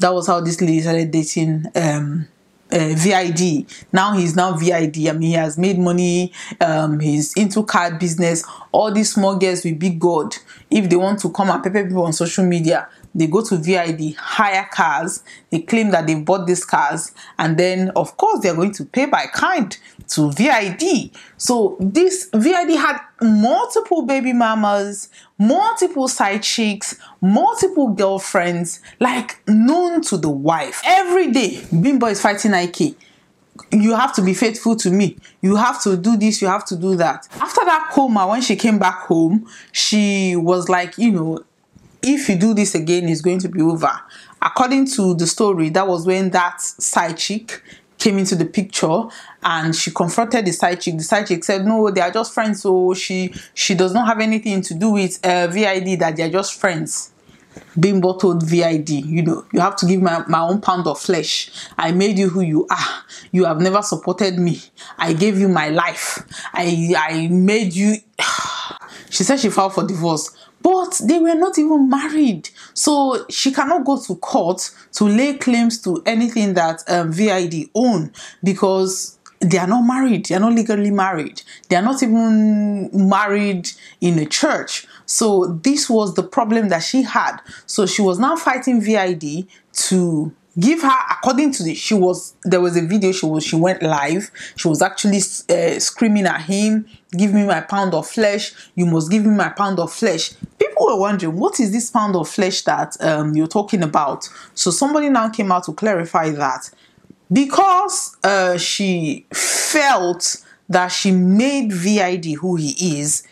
That 0.00 0.12
was 0.12 0.26
how 0.26 0.40
this 0.40 0.60
lady 0.60 0.80
started 0.80 1.10
dating 1.10 1.66
um 1.74 2.26
uh, 2.74 2.94
VID. 2.96 3.66
Now 3.92 4.16
he's 4.16 4.34
now 4.34 4.52
VID. 4.56 5.08
I 5.08 5.12
mean, 5.12 5.22
he 5.22 5.32
has 5.32 5.56
made 5.56 5.78
money. 5.78 6.32
Um, 6.60 6.98
he's 7.00 7.32
into 7.34 7.62
card 7.62 7.98
business. 7.98 8.44
All 8.72 8.92
these 8.92 9.14
small 9.14 9.36
girls 9.36 9.64
with 9.64 9.78
big 9.78 10.00
God, 10.00 10.34
if 10.70 10.90
they 10.90 10.96
want 10.96 11.20
to 11.20 11.30
come 11.30 11.50
and 11.50 11.62
pepper 11.62 11.84
people 11.84 12.02
on 12.02 12.12
social 12.12 12.44
media, 12.44 12.88
they 13.14 13.28
go 13.28 13.44
to 13.44 13.56
VID, 13.56 14.16
hire 14.16 14.68
cars, 14.72 15.22
they 15.50 15.60
claim 15.60 15.90
that 15.92 16.06
they 16.06 16.16
bought 16.16 16.46
these 16.46 16.64
cars, 16.64 17.12
and 17.38 17.56
then 17.56 17.90
of 17.94 18.16
course 18.16 18.40
they're 18.40 18.56
going 18.56 18.72
to 18.72 18.84
pay 18.84 19.06
by 19.06 19.26
kind 19.32 19.78
to 20.08 20.30
VID. 20.32 21.10
So 21.36 21.76
this 21.80 22.28
VID 22.34 22.70
had 22.76 22.98
multiple 23.20 24.02
baby 24.02 24.32
mamas, 24.32 25.08
multiple 25.38 26.08
side 26.08 26.42
chicks, 26.42 26.96
multiple 27.20 27.88
girlfriends, 27.88 28.80
like 29.00 29.40
known 29.48 30.02
to 30.02 30.16
the 30.16 30.30
wife. 30.30 30.82
Every 30.84 31.30
day, 31.30 31.64
Bimbo 31.70 32.06
is 32.06 32.20
fighting 32.20 32.54
Ike 32.54 32.96
you 33.70 33.94
have 33.94 34.14
to 34.14 34.22
be 34.22 34.34
faithful 34.34 34.76
to 34.76 34.90
me. 34.90 35.16
You 35.40 35.56
have 35.56 35.82
to 35.82 35.96
do 35.96 36.16
this, 36.16 36.42
you 36.42 36.48
have 36.48 36.64
to 36.66 36.76
do 36.76 36.96
that. 36.96 37.28
After 37.40 37.64
that 37.64 37.90
coma, 37.92 38.26
when 38.26 38.42
she 38.42 38.56
came 38.56 38.78
back 38.78 39.02
home, 39.02 39.48
she 39.72 40.36
was 40.36 40.68
like, 40.68 40.98
you 40.98 41.12
know, 41.12 41.44
if 42.02 42.28
you 42.28 42.36
do 42.36 42.52
this 42.54 42.74
again, 42.74 43.08
it's 43.08 43.20
going 43.20 43.38
to 43.40 43.48
be 43.48 43.62
over. 43.62 43.90
According 44.42 44.86
to 44.88 45.14
the 45.14 45.26
story, 45.26 45.70
that 45.70 45.86
was 45.86 46.06
when 46.06 46.30
that 46.30 46.60
side 46.60 47.16
chick 47.16 47.62
came 48.04 48.18
into 48.18 48.36
the 48.36 48.44
picture 48.44 49.04
and 49.42 49.74
she 49.74 49.90
confronted 49.90 50.44
the 50.44 50.52
side 50.52 50.78
chick. 50.78 50.98
The 50.98 51.02
side 51.02 51.26
chick 51.26 51.42
said, 51.42 51.64
No, 51.64 51.90
they 51.90 52.02
are 52.02 52.10
just 52.10 52.34
friends, 52.34 52.60
so 52.60 52.92
she 52.92 53.34
she 53.54 53.74
does 53.74 53.94
not 53.94 54.06
have 54.06 54.20
anything 54.20 54.60
to 54.60 54.74
do 54.74 54.90
with 54.90 55.18
uh, 55.24 55.46
VID, 55.46 55.98
that 56.00 56.16
they 56.16 56.22
are 56.24 56.28
just 56.30 56.60
friends. 56.60 57.10
Bimbo 57.78 58.18
told 58.18 58.42
VID, 58.42 58.90
you 58.90 59.22
know, 59.22 59.46
you 59.52 59.60
have 59.60 59.76
to 59.76 59.86
give 59.86 60.02
my, 60.02 60.24
my 60.26 60.40
own 60.40 60.60
pound 60.60 60.88
of 60.88 61.00
flesh. 61.00 61.50
I 61.78 61.92
made 61.92 62.18
you 62.18 62.28
who 62.28 62.40
you 62.40 62.66
are. 62.68 63.04
You 63.30 63.44
have 63.44 63.60
never 63.60 63.80
supported 63.80 64.38
me. 64.38 64.60
I 64.98 65.12
gave 65.12 65.38
you 65.38 65.48
my 65.48 65.68
life. 65.68 66.18
I 66.52 66.94
I 66.98 67.28
made 67.28 67.72
you. 67.72 67.96
she 69.10 69.22
said 69.24 69.40
she 69.40 69.48
filed 69.48 69.74
for 69.74 69.86
divorce 69.86 70.36
but 70.64 70.98
they 71.04 71.18
were 71.18 71.34
not 71.34 71.58
even 71.58 71.90
married. 71.90 72.48
So 72.74 73.24
she 73.30 73.52
cannot 73.52 73.84
go 73.84 74.00
to 74.00 74.16
court 74.16 74.70
to 74.92 75.04
lay 75.04 75.34
claims 75.34 75.80
to 75.82 76.02
anything 76.04 76.54
that 76.54 76.82
um, 76.88 77.12
VID 77.12 77.70
own 77.74 78.12
because 78.42 79.18
they 79.40 79.58
are 79.58 79.66
not 79.66 79.82
married. 79.82 80.26
They 80.26 80.34
are 80.34 80.40
not 80.40 80.52
legally 80.52 80.90
married. 80.90 81.42
They 81.68 81.76
are 81.76 81.82
not 81.82 82.02
even 82.02 82.90
married 83.08 83.70
in 84.00 84.18
a 84.18 84.26
church. 84.26 84.86
So 85.06 85.58
this 85.62 85.88
was 85.88 86.14
the 86.14 86.22
problem 86.22 86.68
that 86.70 86.82
she 86.82 87.02
had. 87.02 87.38
So 87.66 87.86
she 87.86 88.02
was 88.02 88.18
now 88.18 88.36
fighting 88.36 88.80
VID 88.80 89.46
to 89.88 90.32
give 90.58 90.82
her 90.82 90.96
according 91.10 91.52
to 91.52 91.62
the 91.62 91.74
she 91.74 91.94
was 91.94 92.34
there 92.44 92.60
was 92.60 92.76
a 92.76 92.82
video 92.82 93.10
she 93.10 93.26
was 93.26 93.44
she 93.44 93.56
went 93.56 93.82
live 93.82 94.30
she 94.56 94.68
was 94.68 94.82
actually 94.82 95.18
uh, 95.18 95.78
screaming 95.80 96.26
at 96.26 96.42
him 96.42 96.86
give 97.16 97.34
me 97.34 97.44
my 97.44 97.60
pound 97.60 97.92
of 97.92 98.06
flesh 98.06 98.52
you 98.76 98.86
must 98.86 99.10
give 99.10 99.24
me 99.24 99.34
my 99.34 99.48
pound 99.48 99.80
of 99.80 99.92
flesh 99.92 100.32
people 100.74 100.86
were 100.86 101.00
wondering 101.00 101.36
what 101.36 101.60
is 101.60 101.72
this 101.72 101.90
pound 101.90 102.16
of 102.16 102.28
flesh 102.28 102.62
that 102.62 102.96
um, 103.00 103.34
you're 103.34 103.46
talking 103.46 103.82
about? 103.82 104.28
So 104.54 104.70
somebody 104.70 105.08
now 105.08 105.28
came 105.28 105.52
out 105.52 105.64
to 105.64 105.72
clarify 105.72 106.30
that. 106.30 106.70
Because 107.32 108.16
uh, 108.22 108.58
she 108.58 109.26
felt 109.32 110.44
that 110.68 110.88
she 110.88 111.10
made 111.10 111.72
vid 111.72 112.24
who 112.24 112.56
he 112.56 113.00
is 113.00 113.22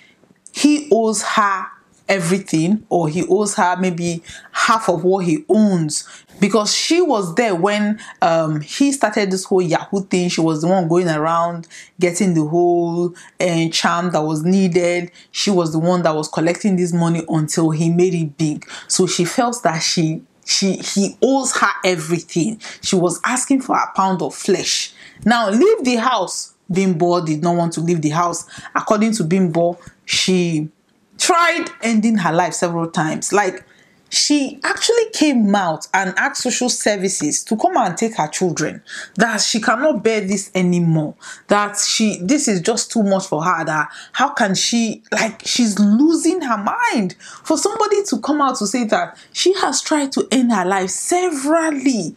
he 0.53 0.89
owes 0.93 1.23
her 1.23 1.67
everything 2.09 2.85
or 2.91 3.09
he 3.09 3.27
owes 3.29 3.55
her 3.55 3.77
maybe 3.79 4.23
half 4.53 4.89
of 4.89 5.03
what 5.03 5.25
he 5.25 5.45
owns 5.49 6.07
because 6.43 6.75
she 6.75 7.01
was 7.01 7.37
there 7.37 7.55
when 7.55 8.01
um, 8.21 8.61
he 8.61 8.91
started 8.91 9.31
this 9.31 9.45
whole 9.45 9.63
Yahoo 9.63 10.03
thing. 10.07 10.29
She 10.29 10.41
was 10.41 10.61
the 10.61 10.67
one 10.67 10.89
going 10.89 11.09
around 11.09 11.69
getting 12.01 12.35
the 12.35 12.45
whole 12.45 13.15
uh, 13.39 13.69
charm 13.69 14.11
that 14.11 14.23
was 14.23 14.43
needed. 14.43 15.13
She 15.31 15.53
was 15.53 15.71
the 15.71 15.79
one 15.79 16.03
that 16.03 16.17
was 16.17 16.27
collecting 16.27 16.75
this 16.75 16.93
money 16.93 17.23
until 17.29 17.71
he 17.71 17.91
made 17.91 18.13
it 18.13 18.37
big. 18.37 18.69
So 18.89 19.07
she 19.07 19.25
felt 19.25 19.63
that 19.63 19.85
she 19.85 20.23
she 20.45 20.79
he 20.79 21.17
owes 21.23 21.57
her 21.59 21.71
everything. 21.85 22.61
She 22.81 22.97
was 22.97 23.21
asking 23.25 23.61
for 23.61 23.77
a 23.77 23.93
pound 23.95 24.21
of 24.21 24.35
flesh. 24.35 24.93
Now 25.25 25.49
leave 25.49 25.85
the 25.85 25.95
house. 25.95 26.55
Bimbo 26.69 27.25
did 27.25 27.41
not 27.41 27.55
want 27.55 27.73
to 27.75 27.81
leave 27.81 28.03
the 28.03 28.09
house. 28.11 28.47
According 28.75 29.13
to 29.13 29.23
Bimbo, 29.23 29.79
she 30.07 30.71
tried 31.19 31.67
ending 31.83 32.17
her 32.17 32.33
life 32.33 32.55
several 32.55 32.91
times. 32.91 33.33
Like 33.33 33.65
she 34.13 34.61
actually 34.63 35.09
came 35.15 35.55
out 35.55 35.89
and 35.95 36.13
asked 36.19 36.43
social 36.43 36.69
services 36.69 37.43
to 37.45 37.57
come 37.57 37.79
and 37.79 37.97
take 37.97 38.15
her 38.17 38.29
children. 38.29 38.83
That 39.15 39.41
she 39.41 39.59
cannot 39.59 40.05
bear 40.05 40.21
this 40.21 40.51
anymore. 40.55 41.15
That 41.49 41.79
she 41.79 42.19
this 42.23 42.47
is 42.47 42.61
just 42.61 42.93
too 42.93 43.03
much 43.03 43.27
for 43.27 43.43
her. 43.43 43.65
That 43.65 43.89
how 44.13 44.35
can 44.35 44.55
she 44.55 45.03
like 45.11 45.41
she's 45.47 45.79
losing 45.79 46.43
her 46.43 46.59
mind 46.59 47.15
for 47.43 47.57
somebody 47.57 48.05
to 48.05 48.21
come 48.21 48.43
out 48.43 48.59
to 48.59 48.67
say 48.67 48.85
that 48.85 49.17
she 49.33 49.55
has 49.55 49.81
tried 49.81 50.13
to 50.13 50.29
end 50.31 50.53
her 50.53 50.67
life 50.67 50.91
severally. 50.91 52.15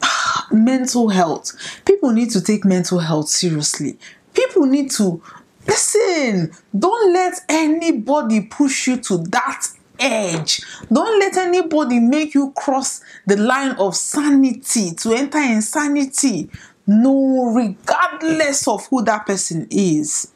Mental 0.52 1.08
health. 1.08 1.82
People 1.86 2.12
need 2.12 2.30
to 2.30 2.40
take 2.40 2.64
mental 2.64 3.00
health 3.00 3.28
seriously. 3.28 3.98
People 4.32 4.66
need 4.66 4.92
to 4.92 5.20
listen 5.66 6.52
don't 6.76 7.12
let 7.12 7.34
anybody 7.48 8.40
push 8.40 8.86
you 8.86 8.96
to 8.96 9.18
that 9.18 9.66
edge. 10.00 10.62
Don't 10.92 11.20
let 11.20 11.36
anybody 11.36 12.00
make 12.00 12.34
you 12.34 12.52
cross 12.56 13.00
the 13.26 13.36
line 13.36 13.72
of 13.72 13.94
sanity 13.94 14.92
to 14.96 15.12
enter 15.12 15.38
insanity. 15.38 16.50
No, 16.86 17.52
regardless 17.54 18.66
of 18.66 18.86
who 18.86 19.04
that 19.04 19.26
person 19.26 19.68
is. 19.70 20.32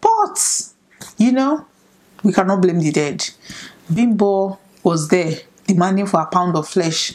But, 0.00 0.38
you 1.18 1.32
know, 1.32 1.66
we 2.22 2.32
cannot 2.32 2.60
blame 2.60 2.78
the 2.80 2.92
dead. 2.92 3.28
Bimbo 3.92 4.58
was 4.82 5.08
there 5.08 5.38
demanding 5.66 6.06
for 6.06 6.20
a 6.20 6.26
pound 6.26 6.56
of 6.56 6.68
flesh. 6.68 7.14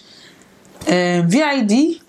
Um, 0.87 1.29
VID, 1.29 2.01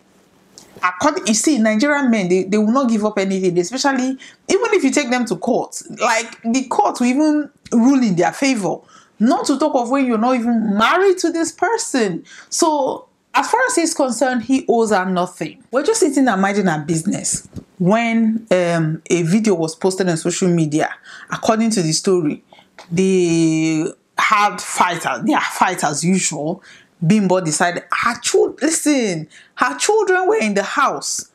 according 0.82 1.26
you 1.26 1.34
see, 1.34 1.58
Nigerian 1.58 2.10
men 2.10 2.28
they, 2.28 2.44
they 2.44 2.58
will 2.58 2.72
not 2.72 2.88
give 2.90 3.04
up 3.04 3.18
anything, 3.18 3.56
especially 3.58 4.10
even 4.48 4.74
if 4.74 4.82
you 4.82 4.90
take 4.90 5.10
them 5.10 5.24
to 5.26 5.36
court. 5.36 5.80
Like 6.00 6.40
the 6.42 6.64
court 6.68 7.00
will 7.00 7.06
even 7.06 7.50
rule 7.72 8.02
in 8.02 8.16
their 8.16 8.32
favor. 8.32 8.76
Not 9.22 9.46
to 9.46 9.56
talk 9.56 9.76
of 9.76 9.88
when 9.88 10.04
you're 10.04 10.18
not 10.18 10.34
even 10.34 10.76
married 10.76 11.16
to 11.18 11.30
this 11.30 11.52
person. 11.52 12.24
So, 12.48 13.06
as 13.32 13.48
far 13.48 13.60
as 13.68 13.76
he's 13.76 13.94
concerned, 13.94 14.42
he 14.42 14.66
owes 14.68 14.90
her 14.90 15.04
nothing. 15.04 15.62
We're 15.70 15.84
just 15.84 16.00
sitting 16.00 16.26
and 16.26 16.42
minding 16.42 16.66
our 16.66 16.80
business 16.80 17.48
when 17.78 18.44
um, 18.50 19.00
a 19.08 19.22
video 19.22 19.54
was 19.54 19.76
posted 19.76 20.08
on 20.08 20.16
social 20.16 20.48
media. 20.48 20.92
According 21.30 21.70
to 21.70 21.82
the 21.82 21.92
story, 21.92 22.42
they 22.90 23.86
had 24.18 24.60
fighters. 24.60 25.24
They 25.24 25.34
are 25.34 25.40
fight 25.40 25.84
as 25.84 26.02
usual. 26.02 26.60
Bimbo 27.06 27.40
decided 27.40 27.84
her 27.92 28.18
children. 28.20 28.58
Listen, 28.60 29.28
her 29.54 29.78
children 29.78 30.26
were 30.26 30.38
in 30.38 30.54
the 30.54 30.64
house. 30.64 31.30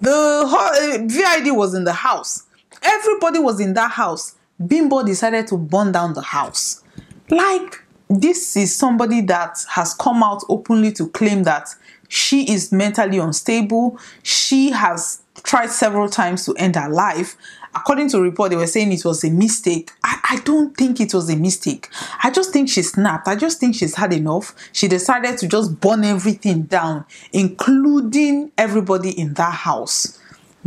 The 0.00 0.10
uh, 0.10 0.98
VID 1.06 1.56
was 1.56 1.72
in 1.72 1.84
the 1.84 1.92
house. 1.92 2.46
Everybody 2.82 3.38
was 3.38 3.60
in 3.60 3.74
that 3.74 3.92
house. 3.92 4.34
Bimbo 4.64 5.04
decided 5.04 5.46
to 5.46 5.56
burn 5.56 5.92
down 5.92 6.14
the 6.14 6.22
house. 6.22 6.82
Like, 7.30 7.84
this 8.08 8.56
is 8.56 8.74
somebody 8.74 9.20
that 9.22 9.58
has 9.70 9.94
come 9.94 10.22
out 10.22 10.42
openly 10.48 10.92
to 10.92 11.08
claim 11.08 11.42
that 11.44 11.68
she 12.08 12.50
is 12.50 12.72
mentally 12.72 13.18
unstable. 13.18 13.98
She 14.22 14.70
has 14.70 15.22
tried 15.42 15.70
several 15.70 16.08
times 16.08 16.44
to 16.46 16.54
end 16.54 16.76
her 16.76 16.88
life. 16.88 17.36
According 17.74 18.08
to 18.10 18.20
report, 18.20 18.50
they 18.50 18.56
were 18.56 18.66
saying 18.66 18.92
it 18.92 19.04
was 19.04 19.22
a 19.24 19.30
mistake. 19.30 19.90
I, 20.02 20.18
I 20.30 20.36
don't 20.40 20.74
think 20.74 21.00
it 21.00 21.12
was 21.12 21.28
a 21.30 21.36
mistake. 21.36 21.88
I 22.22 22.30
just 22.30 22.50
think 22.50 22.70
she 22.70 22.82
snapped. 22.82 23.28
I 23.28 23.36
just 23.36 23.60
think 23.60 23.74
she's 23.74 23.94
had 23.94 24.12
enough. 24.14 24.54
She 24.72 24.88
decided 24.88 25.36
to 25.38 25.46
just 25.46 25.78
burn 25.80 26.02
everything 26.02 26.62
down, 26.62 27.04
including 27.32 28.52
everybody 28.56 29.10
in 29.10 29.34
that 29.34 29.52
house. 29.52 30.18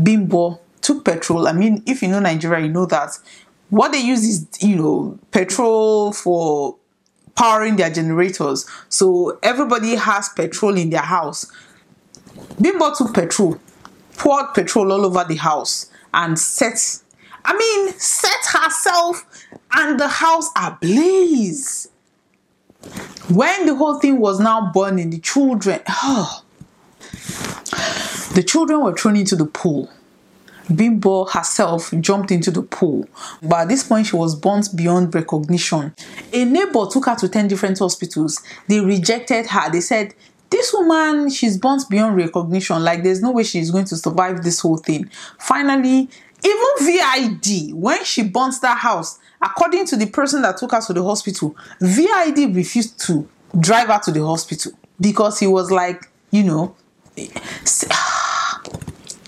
Bimbo 0.02 0.60
took 0.82 1.04
petrol. 1.04 1.48
I 1.48 1.54
mean, 1.54 1.84
if 1.86 2.02
you 2.02 2.08
know 2.08 2.20
Nigeria, 2.20 2.66
you 2.66 2.72
know 2.72 2.86
that 2.86 3.18
what 3.72 3.92
they 3.92 4.00
use 4.00 4.24
is 4.24 4.48
you 4.62 4.76
know 4.76 5.20
petrol 5.32 6.14
for 6.14 6.78
powering 7.36 7.78
their 7.78 7.90
generators. 7.90 8.68
So 8.90 9.40
everybody 9.42 9.96
has 9.96 10.30
petrol 10.30 10.78
in 10.78 10.92
their 10.92 11.02
house. 11.02 11.52
Bimbo 12.62 12.94
took 12.94 13.16
petrol 13.16 13.60
poured 14.22 14.54
petrol 14.54 14.92
all 14.92 15.06
over 15.06 15.24
the 15.24 15.36
house 15.36 15.90
and 16.14 16.38
set 16.38 17.02
i 17.44 17.58
mean 17.58 17.92
set 17.98 18.46
herself 18.54 19.26
and 19.74 20.00
the 20.00 20.08
house 20.08 20.50
ablaze. 20.56 21.88
When 23.30 23.66
the 23.66 23.76
whole 23.76 24.00
thing 24.00 24.20
was 24.20 24.40
now 24.40 24.72
burning 24.72 25.10
the 25.10 25.20
children 25.20 25.80
oh, 25.88 26.44
the 28.36 28.44
children 28.46 28.82
were 28.82 28.94
thrown 28.94 29.16
into 29.16 29.36
the 29.36 29.46
pool 29.46 29.90
Bimbo 30.74 31.26
herself 31.26 31.94
jumped 32.00 32.32
into 32.32 32.52
the 32.52 32.62
pool, 32.62 33.08
but 33.42 33.62
at 33.62 33.68
this 33.68 33.84
point 33.84 34.08
she 34.08 34.16
was 34.16 34.36
burnt 34.36 34.70
beyond 34.76 35.14
recognition. 35.14 35.94
A 36.34 36.46
neighbor 36.46 36.86
took 36.92 37.06
her 37.06 37.16
to 37.16 37.28
10 37.28 37.48
different 37.48 37.80
hospitals. 37.80 38.42
They 38.68 38.80
rejected 38.80 39.48
her. 39.48 39.72
They 39.72 39.82
said, 39.82 40.14
this 40.50 40.74
woman, 40.74 41.30
she's 41.30 41.58
burnt 41.58 41.90
beyond 41.90 42.18
recognition. 42.18 42.84
Like, 42.84 43.04
there's 43.04 43.22
no 43.22 43.32
way 43.32 43.44
she's 43.44 43.72
going 43.72 43.86
to 43.86 43.96
survive 43.96 44.44
this 44.44 44.60
whole 44.60 44.78
thing. 44.78 45.10
Finally, 45.40 46.10
even 46.44 46.68
VID, 46.82 47.74
when 47.74 48.04
she 48.04 48.24
burnt 48.24 48.56
that 48.62 48.80
house, 48.80 49.18
according 49.42 49.86
to 49.88 49.96
the 49.96 50.08
person 50.08 50.42
that 50.42 50.58
took 50.58 50.72
her 50.72 50.82
to 50.82 50.94
the 50.94 51.04
hospital, 51.04 51.56
VID 51.80 52.54
refused 52.56 53.00
to 53.08 53.28
drive 53.60 53.88
her 53.88 54.00
to 54.00 54.12
the 54.12 54.26
hospital 54.26 54.74
because 55.00 55.40
he 55.40 55.48
was 55.48 55.72
like, 55.72 56.10
you 56.32 56.44
know, 56.44 56.76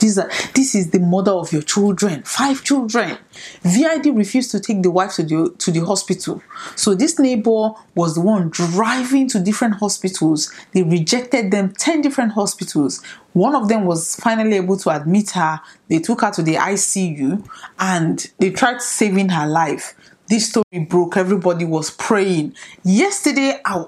This, 0.04 0.18
uh, 0.18 0.30
this 0.54 0.76
is 0.76 0.90
the 0.90 1.00
mother 1.00 1.32
of 1.32 1.54
your 1.54 1.62
children, 1.62 2.24
five 2.24 2.62
children. 2.62 3.18
VID 3.62 4.08
refused 4.08 4.52
to 4.52 4.60
take 4.60 4.84
the 4.84 4.92
wife 4.92 5.14
to 5.14 5.24
the, 5.24 5.56
to 5.60 5.72
the 5.72 5.80
hospital. 5.86 6.44
So 6.76 6.94
this 6.94 7.18
neighbor 7.20 7.70
was 7.96 8.16
the 8.16 8.20
one 8.20 8.50
driving 8.50 9.30
to 9.30 9.40
different 9.40 9.76
hospitals. 9.76 10.52
They 10.74 10.84
rejected 10.84 11.52
them 11.52 11.72
10 11.72 12.02
different 12.02 12.34
hospitals. 12.34 13.02
One 13.32 13.56
of 13.56 13.70
them 13.70 13.86
was 13.86 14.18
finally 14.18 14.58
able 14.58 14.76
to 14.80 14.90
admit 14.90 15.30
her. 15.32 15.62
They 15.88 16.00
took 16.00 16.20
her 16.20 16.32
to 16.32 16.44
the 16.44 16.56
ICU 16.56 17.48
and 17.80 18.30
they 18.40 18.50
tried 18.50 18.82
saving 18.82 19.30
her 19.30 19.48
life 19.48 19.96
this 20.30 20.50
story 20.50 20.86
broke 20.88 21.18
everybody 21.18 21.66
was 21.66 21.92
praying 21.92 22.56
yesterday 22.84 23.60
I, 23.66 23.86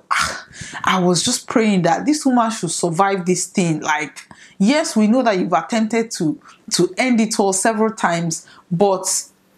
I 0.84 1.00
was 1.00 1.24
just 1.24 1.48
praying 1.48 1.84
that 1.84 2.06
this 2.06 2.26
woman 2.26 2.52
should 2.52 2.72
survive 2.72 3.26
this 3.26 3.48
thing 3.48 3.80
like 3.80 4.20
yes 4.58 4.96
we 4.96 5.08
know 5.08 5.22
that 5.22 5.38
you've 5.38 5.54
attempted 5.54 6.12
to 6.12 6.40
to 6.72 6.94
end 6.98 7.20
it 7.20 7.40
all 7.40 7.54
several 7.54 7.92
times 7.92 8.48
but 8.72 9.06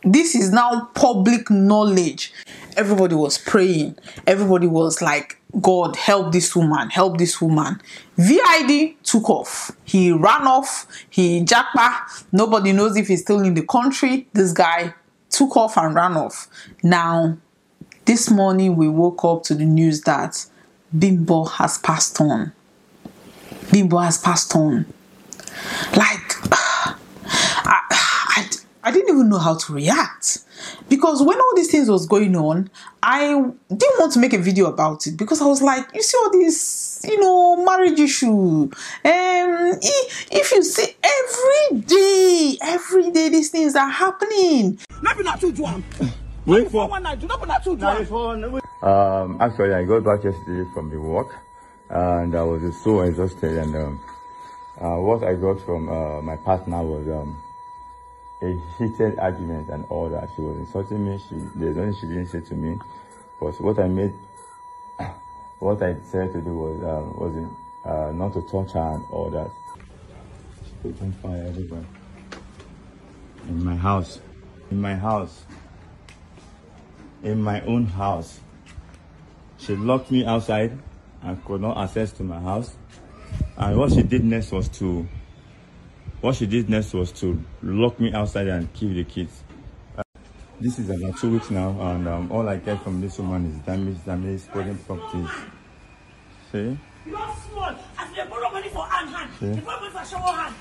this 0.03 0.35
is 0.35 0.51
now 0.51 0.89
public 0.93 1.49
knowledge. 1.49 2.33
Everybody 2.75 3.15
was 3.15 3.37
praying. 3.37 3.97
Everybody 4.25 4.67
was 4.67 5.01
like 5.01 5.41
god 5.61 5.95
help 5.95 6.33
this 6.33 6.55
woman 6.55 6.89
help 6.89 7.17
this 7.17 7.41
woman. 7.41 7.81
Vid 8.17 8.95
took 9.03 9.29
off. 9.29 9.71
He 9.85 10.11
ran 10.11 10.45
off. 10.47 10.87
He 11.09 11.43
jackpa 11.43 12.25
nobody 12.31 12.73
knows 12.73 12.95
if 12.95 13.07
he's 13.07 13.21
still 13.21 13.39
in 13.39 13.53
the 13.53 13.63
country. 13.63 14.27
This 14.33 14.53
guy 14.53 14.93
took 15.29 15.57
off 15.57 15.77
and 15.77 15.95
ran 15.95 16.13
off. 16.13 16.47
Now 16.83 17.37
this 18.05 18.29
morning 18.29 18.75
we 18.75 18.87
woke 18.87 19.23
up 19.25 19.43
to 19.43 19.55
the 19.55 19.65
news 19.65 20.01
that 20.01 20.45
bimbo 20.97 21.45
has 21.45 21.79
passed 21.79 22.21
on 22.21 22.53
Bimbo 23.71 23.97
has 23.97 24.17
passed 24.17 24.55
on. 24.55 24.85
Like, 25.95 26.35
I, 26.51 27.79
I, 27.89 28.49
I 28.83 28.91
didn't 28.91 29.09
even 29.15 29.29
know 29.29 29.39
how 29.39 29.55
to 29.57 29.73
react. 29.73 30.39
Because 30.89 31.21
when 31.21 31.39
all 31.39 31.55
these 31.55 31.69
things 31.71 31.89
was 31.89 32.07
going 32.07 32.35
on, 32.35 32.69
I 33.03 33.27
didn't 33.69 33.99
want 33.99 34.13
to 34.13 34.19
make 34.19 34.33
a 34.33 34.37
video 34.37 34.65
about 34.67 35.05
it 35.05 35.17
because 35.17 35.41
I 35.41 35.45
was 35.45 35.61
like, 35.61 35.85
you 35.93 36.01
see 36.01 36.17
all 36.17 36.31
these 36.31 36.47
this, 36.47 37.11
you 37.11 37.19
know, 37.19 37.63
marriage 37.63 37.99
issue. 37.99 38.63
Um, 38.63 38.71
if 39.03 40.51
you 40.51 40.63
see 40.63 40.95
every 41.03 41.81
day, 41.81 42.57
every 42.61 43.11
day 43.11 43.29
these 43.29 43.49
things 43.49 43.75
are 43.75 43.89
happening. 43.89 44.79
Wait 46.45 46.71
for 46.71 46.87
Um, 48.81 49.37
actually, 49.41 49.73
I 49.73 49.83
got 49.83 50.03
back 50.03 50.23
yesterday 50.23 50.65
from 50.73 50.89
the 50.89 50.99
work, 50.99 51.27
and 51.89 52.35
I 52.35 52.43
was 52.43 52.61
just 52.61 52.83
so 52.83 53.01
exhausted. 53.01 53.57
And 53.57 53.75
um, 53.75 54.01
uh, 54.79 54.99
what 54.99 55.23
I 55.23 55.35
got 55.35 55.59
from 55.61 55.89
uh, 55.89 56.21
my 56.21 56.35
partner 56.37 56.83
was 56.83 57.07
um, 57.07 57.41
a 58.41 58.59
heated 58.77 59.19
argument 59.19 59.69
and 59.69 59.85
all 59.89 60.09
that. 60.09 60.29
She 60.35 60.41
was 60.41 60.57
insulting 60.57 61.05
me. 61.05 61.19
She 61.29 61.35
there's 61.55 61.75
nothing 61.75 61.95
she 61.99 62.07
didn't 62.07 62.27
say 62.27 62.41
to 62.41 62.55
me, 62.55 62.77
but 63.39 63.59
what 63.61 63.79
I 63.79 63.87
made, 63.87 64.13
what 65.59 65.81
I 65.81 65.93
decided 65.93 66.33
to 66.33 66.41
do 66.41 66.57
was 66.57 66.83
um, 66.83 67.19
was 67.19 67.33
uh, 67.85 68.11
not 68.13 68.33
to 68.33 68.41
touch 68.51 68.73
her 68.73 68.95
and 68.95 69.03
all 69.11 69.29
that. 69.31 69.51
On 71.01 71.11
fire 71.21 71.47
everywhere 71.49 71.83
in 73.49 73.65
my 73.65 73.75
house, 73.75 74.21
in 74.71 74.79
my 74.79 74.95
house 74.95 75.43
in 77.23 77.41
my 77.41 77.61
own 77.61 77.85
house. 77.85 78.39
She 79.57 79.75
locked 79.75 80.11
me 80.11 80.25
outside 80.25 80.77
and 81.23 81.43
could 81.45 81.61
not 81.61 81.77
access 81.77 82.11
to 82.13 82.23
my 82.23 82.39
house. 82.39 82.75
And 83.57 83.77
what 83.77 83.91
she 83.91 84.03
did 84.03 84.23
next 84.23 84.51
was 84.51 84.67
to 84.79 85.07
what 86.21 86.35
she 86.35 86.45
did 86.47 86.69
next 86.69 86.93
was 86.93 87.11
to 87.13 87.41
lock 87.61 87.99
me 87.99 88.13
outside 88.13 88.47
and 88.47 88.71
keep 88.73 88.93
the 88.93 89.03
kids. 89.03 89.43
Uh, 89.97 90.03
this 90.59 90.79
is 90.79 90.89
about 90.89 91.17
two 91.19 91.31
weeks 91.31 91.51
now, 91.51 91.69
and 91.91 92.07
um, 92.07 92.31
all 92.31 92.47
I 92.47 92.57
get 92.57 92.81
from 92.83 93.01
this 93.01 93.19
woman 93.19 93.45
is 93.51 93.57
damage, 93.65 94.03
damage, 94.05 94.41
spoiling 94.41 94.77
properties. 94.79 95.29
See? 96.51 96.77
Small. 97.05 97.75
As 97.99 98.15
they 98.15 98.25
borrow 98.25 98.49
money 98.51 98.69
for 98.69 98.85
hand 98.85 99.09
hand, 99.09 99.31
See? 99.39 99.45
they 99.47 99.59
borrow 99.61 99.79
money 99.79 99.91
for 99.91 100.05
shower 100.05 100.31
hand. 100.33 100.55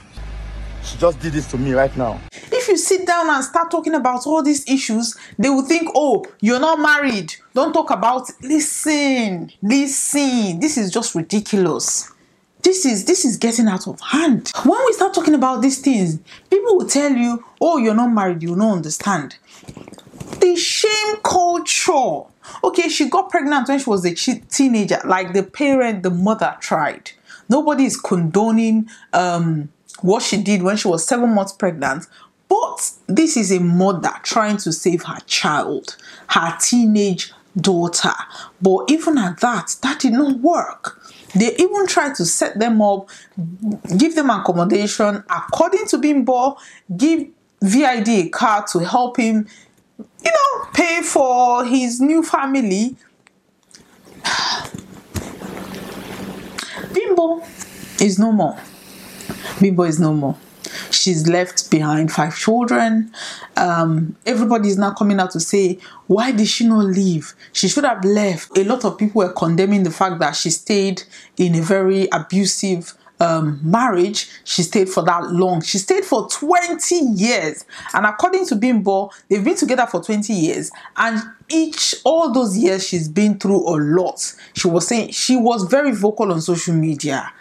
She 0.82 0.98
just 0.98 1.20
did 1.20 1.32
this 1.32 1.50
to 1.50 1.58
me 1.58 1.72
right 1.72 1.94
now. 1.96 2.20
If 2.66 2.70
you 2.70 2.78
sit 2.78 3.06
down 3.06 3.30
and 3.30 3.44
start 3.44 3.70
talking 3.70 3.94
about 3.94 4.26
all 4.26 4.42
these 4.42 4.68
issues, 4.68 5.16
they 5.38 5.48
will 5.48 5.62
think, 5.62 5.88
oh, 5.94 6.24
you're 6.40 6.58
not 6.58 6.80
married. 6.80 7.32
Don't 7.54 7.72
talk 7.72 7.92
about 7.92 8.28
listen, 8.42 9.52
listen. 9.62 10.58
This 10.58 10.76
is 10.76 10.90
just 10.90 11.14
ridiculous. 11.14 12.10
This 12.62 12.84
is 12.84 13.04
this 13.04 13.24
is 13.24 13.36
getting 13.36 13.68
out 13.68 13.86
of 13.86 14.00
hand. 14.00 14.50
When 14.64 14.84
we 14.84 14.92
start 14.94 15.14
talking 15.14 15.34
about 15.34 15.62
these 15.62 15.78
things, 15.78 16.18
people 16.50 16.78
will 16.78 16.88
tell 16.88 17.12
you, 17.12 17.44
oh, 17.60 17.78
you're 17.78 17.94
not 17.94 18.08
married, 18.08 18.42
you 18.42 18.56
not 18.56 18.72
understand. 18.72 19.36
The 20.40 20.56
shame 20.56 21.18
culture. 21.22 22.22
Okay, 22.64 22.88
she 22.88 23.08
got 23.08 23.30
pregnant 23.30 23.68
when 23.68 23.78
she 23.78 23.88
was 23.88 24.04
a 24.04 24.12
teenager, 24.12 25.00
like 25.04 25.34
the 25.34 25.44
parent, 25.44 26.02
the 26.02 26.10
mother 26.10 26.56
tried. 26.58 27.12
Nobody 27.48 27.84
is 27.84 27.96
condoning 27.96 28.88
um, 29.12 29.68
what 30.00 30.22
she 30.22 30.42
did 30.42 30.62
when 30.62 30.76
she 30.76 30.88
was 30.88 31.06
seven 31.06 31.34
months 31.34 31.52
pregnant, 31.52 32.06
but 32.48 32.90
this 33.06 33.36
is 33.36 33.52
a 33.52 33.60
mother 33.60 34.12
trying 34.22 34.56
to 34.58 34.72
save 34.72 35.02
her 35.04 35.18
child, 35.26 35.96
her 36.28 36.56
teenage 36.60 37.32
daughter. 37.56 38.12
But 38.60 38.84
even 38.88 39.18
at 39.18 39.40
that, 39.40 39.76
that 39.82 40.00
did 40.00 40.12
not 40.12 40.38
work. 40.40 41.00
They 41.34 41.54
even 41.56 41.86
tried 41.86 42.14
to 42.16 42.24
set 42.24 42.58
them 42.58 42.80
up, 42.80 43.10
give 43.98 44.14
them 44.14 44.30
accommodation. 44.30 45.24
According 45.28 45.86
to 45.88 45.98
Bimbo, 45.98 46.56
give 46.96 47.26
VID 47.62 48.08
a 48.08 48.28
car 48.28 48.66
to 48.68 48.78
help 48.80 49.18
him, 49.18 49.46
you 49.98 50.30
know, 50.30 50.64
pay 50.72 51.02
for 51.02 51.64
his 51.64 52.00
new 52.00 52.22
family. 52.22 52.96
Bimbo 56.92 57.42
is 58.00 58.18
no 58.18 58.32
more. 58.32 58.58
Bimbo 59.60 59.84
is 59.84 59.98
no 59.98 60.12
more. 60.12 60.36
She's 60.90 61.26
left 61.28 61.70
behind 61.70 62.12
five 62.12 62.36
children. 62.36 63.12
Um, 63.56 64.16
everybody 64.26 64.68
is 64.68 64.78
now 64.78 64.92
coming 64.92 65.20
out 65.20 65.30
to 65.32 65.40
say, 65.40 65.78
why 66.06 66.32
did 66.32 66.48
she 66.48 66.66
not 66.66 66.84
leave? 66.84 67.34
She 67.52 67.68
should 67.68 67.84
have 67.84 68.04
left. 68.04 68.56
A 68.56 68.64
lot 68.64 68.84
of 68.84 68.98
people 68.98 69.20
were 69.20 69.32
condemning 69.32 69.82
the 69.82 69.90
fact 69.90 70.18
that 70.20 70.36
she 70.36 70.50
stayed 70.50 71.02
in 71.36 71.54
a 71.54 71.60
very 71.60 72.08
abusive 72.12 72.94
um, 73.20 73.60
marriage. 73.62 74.28
She 74.44 74.62
stayed 74.62 74.88
for 74.88 75.02
that 75.04 75.30
long. 75.32 75.62
She 75.62 75.78
stayed 75.78 76.04
for 76.04 76.28
20 76.28 76.94
years. 76.94 77.64
And 77.94 78.06
according 78.06 78.46
to 78.46 78.56
Bimbo, 78.56 79.10
they've 79.28 79.44
been 79.44 79.56
together 79.56 79.86
for 79.86 80.02
20 80.02 80.32
years. 80.32 80.70
And 80.96 81.22
each, 81.48 81.94
all 82.04 82.32
those 82.32 82.56
years, 82.56 82.86
she's 82.86 83.08
been 83.08 83.38
through 83.38 83.68
a 83.68 83.76
lot. 83.78 84.34
She 84.54 84.68
was 84.68 84.86
saying, 84.86 85.12
she 85.12 85.36
was 85.36 85.64
very 85.64 85.92
vocal 85.92 86.32
on 86.32 86.40
social 86.40 86.74
media 86.74 87.32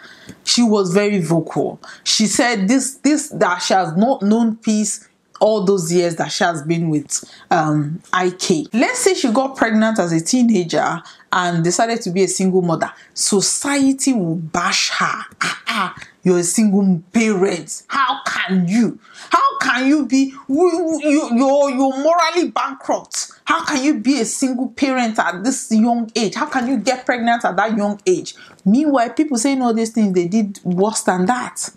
she 0.44 0.62
was 0.62 0.92
very 0.92 1.20
vocal. 1.20 1.80
She 2.04 2.26
said 2.26 2.68
this 2.68 2.94
this 2.96 3.28
that 3.30 3.58
she 3.58 3.74
has 3.74 3.96
not 3.96 4.22
known 4.22 4.56
peace 4.56 5.08
all 5.40 5.64
those 5.64 5.92
years 5.92 6.16
that 6.16 6.28
she 6.32 6.44
has 6.44 6.62
been 6.62 6.88
with 6.88 7.24
um, 7.50 8.00
IK. 8.14 8.68
Let's 8.72 9.00
say 9.00 9.14
she 9.14 9.30
got 9.30 9.56
pregnant 9.56 9.98
as 9.98 10.12
a 10.12 10.20
teenager 10.20 11.02
and 11.32 11.62
decided 11.62 12.00
to 12.02 12.10
be 12.10 12.24
a 12.24 12.28
single 12.28 12.62
mother. 12.62 12.92
Society 13.14 14.12
will 14.12 14.36
bash 14.36 14.90
her. 14.90 15.22
Ah, 15.40 15.62
ah, 15.68 15.94
you're 16.26 16.38
a 16.38 16.42
single 16.42 17.00
parent. 17.12 17.84
How 17.86 18.20
can 18.26 18.66
you? 18.66 18.98
How 19.30 19.58
can 19.60 19.86
you 19.86 20.06
be? 20.06 20.34
You, 20.48 21.00
you, 21.00 21.30
you're, 21.36 21.70
you're 21.70 22.02
morally 22.02 22.50
bankrupt. 22.50 23.30
How 23.44 23.64
can 23.64 23.84
you 23.84 24.00
be 24.00 24.20
a 24.20 24.24
single 24.24 24.70
parent 24.70 25.20
at 25.20 25.44
this 25.44 25.70
young 25.70 26.10
age? 26.16 26.34
How 26.34 26.46
can 26.46 26.66
you 26.66 26.78
get 26.78 27.06
pregnant 27.06 27.44
at 27.44 27.54
that 27.54 27.76
young 27.76 28.00
age? 28.04 28.34
Meanwhile, 28.64 29.10
people 29.10 29.38
saying 29.38 29.62
all 29.62 29.72
these 29.72 29.92
things, 29.92 30.14
they 30.14 30.26
did 30.26 30.58
worse 30.64 31.02
than 31.02 31.26
that. 31.26 31.70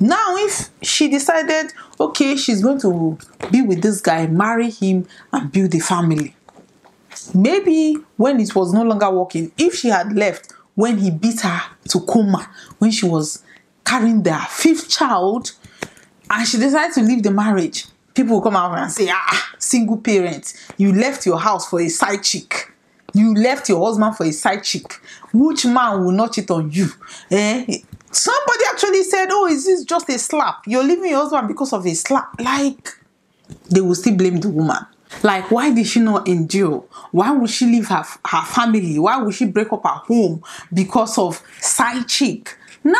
Now, 0.00 0.34
if 0.38 0.70
she 0.80 1.10
decided, 1.10 1.74
okay, 2.00 2.36
she's 2.36 2.62
going 2.62 2.80
to 2.80 3.18
be 3.50 3.60
with 3.60 3.82
this 3.82 4.00
guy, 4.00 4.26
marry 4.28 4.70
him, 4.70 5.06
and 5.30 5.52
build 5.52 5.74
a 5.74 5.80
family. 5.80 6.34
Maybe 7.34 7.98
when 8.16 8.40
it 8.40 8.54
was 8.54 8.72
no 8.72 8.82
longer 8.82 9.10
working, 9.10 9.52
if 9.58 9.74
she 9.74 9.88
had 9.88 10.16
left 10.16 10.54
when 10.74 10.96
he 10.96 11.10
beat 11.10 11.42
her 11.42 11.60
to 11.90 12.00
coma, 12.00 12.48
when 12.78 12.92
she 12.92 13.04
was 13.04 13.42
carrying 13.84 14.22
their 14.22 14.40
fifth 14.48 14.88
child, 14.88 15.52
and 16.30 16.46
she 16.46 16.58
decided 16.58 16.94
to 16.94 17.02
leave 17.02 17.22
the 17.22 17.30
marriage, 17.30 17.86
people 18.14 18.36
will 18.36 18.42
come 18.42 18.56
out 18.56 18.78
and 18.78 18.90
say, 18.90 19.08
ah, 19.10 19.54
single 19.58 19.96
parent, 19.98 20.54
you 20.76 20.92
left 20.92 21.26
your 21.26 21.38
house 21.38 21.68
for 21.68 21.80
a 21.80 21.88
side 21.88 22.22
chick. 22.22 22.72
You 23.12 23.34
left 23.34 23.68
your 23.68 23.84
husband 23.84 24.16
for 24.16 24.24
a 24.24 24.32
side 24.32 24.62
chick. 24.62 25.00
Which 25.32 25.64
man 25.64 26.04
will 26.04 26.12
not 26.12 26.32
cheat 26.32 26.50
on 26.50 26.70
you? 26.70 26.86
Eh? 27.30 27.78
Somebody 28.12 28.64
actually 28.72 29.02
said, 29.02 29.26
oh, 29.30 29.46
is 29.46 29.66
this 29.66 29.84
just 29.84 30.08
a 30.08 30.18
slap? 30.18 30.62
You're 30.66 30.84
leaving 30.84 31.10
your 31.10 31.22
husband 31.22 31.48
because 31.48 31.72
of 31.72 31.84
a 31.86 31.94
slap. 31.94 32.40
Like, 32.40 32.88
they 33.68 33.80
will 33.80 33.94
still 33.96 34.16
blame 34.16 34.38
the 34.38 34.48
woman. 34.48 34.86
Like, 35.24 35.50
why 35.50 35.72
did 35.72 35.86
she 35.86 35.98
not 36.00 36.28
endure? 36.28 36.84
Why 37.10 37.32
would 37.32 37.50
she 37.50 37.66
leave 37.66 37.88
her, 37.88 38.04
her 38.24 38.44
family? 38.44 38.98
Why 38.98 39.20
would 39.20 39.34
she 39.34 39.46
break 39.46 39.72
up 39.72 39.82
her 39.82 39.88
home 39.88 40.42
because 40.72 41.18
of 41.18 41.42
side 41.60 42.06
chick? 42.06 42.56
Now, 42.84 42.98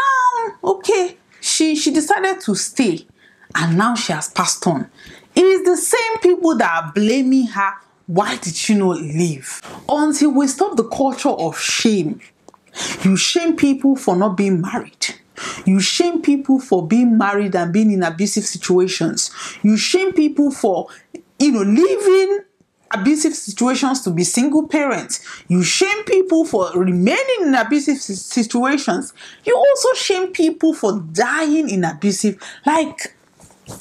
okay, 0.62 1.16
she, 1.40 1.74
she 1.74 1.90
decided 1.92 2.40
to 2.42 2.54
stay 2.54 3.06
and 3.54 3.76
now 3.76 3.94
she 3.94 4.12
has 4.12 4.28
passed 4.28 4.66
on. 4.66 4.90
It 5.34 5.44
is 5.44 5.64
the 5.64 5.76
same 5.76 6.18
people 6.20 6.56
that 6.56 6.84
are 6.84 6.92
blaming 6.92 7.46
her. 7.48 7.72
Why 8.06 8.36
did 8.36 8.54
she 8.54 8.74
not 8.74 9.00
leave? 9.00 9.60
Until 9.88 10.32
we 10.32 10.46
stop 10.48 10.76
the 10.76 10.88
culture 10.88 11.28
of 11.28 11.58
shame. 11.58 12.20
You 13.02 13.16
shame 13.16 13.56
people 13.56 13.96
for 13.96 14.16
not 14.16 14.36
being 14.36 14.60
married. 14.60 15.14
You 15.64 15.80
shame 15.80 16.20
people 16.20 16.60
for 16.60 16.86
being 16.86 17.16
married 17.16 17.54
and 17.54 17.72
being 17.72 17.90
in 17.90 18.02
abusive 18.02 18.44
situations. 18.44 19.30
You 19.62 19.76
shame 19.76 20.12
people 20.12 20.50
for, 20.50 20.88
you 21.38 21.52
know, 21.52 21.62
leaving 21.62 22.40
abusive 22.90 23.34
situations 23.34 24.02
to 24.02 24.10
be 24.10 24.24
single 24.24 24.66
parents. 24.66 25.20
You 25.48 25.62
shame 25.62 26.04
people 26.04 26.44
for 26.44 26.70
remaining 26.74 27.42
in 27.42 27.54
abusive 27.54 27.98
situations. 27.98 29.12
You 29.44 29.56
also 29.56 29.94
shame 29.94 30.32
people 30.32 30.74
for 30.74 31.00
dying 31.12 31.68
in 31.70 31.84
abusive. 31.84 32.42
Like, 32.66 33.14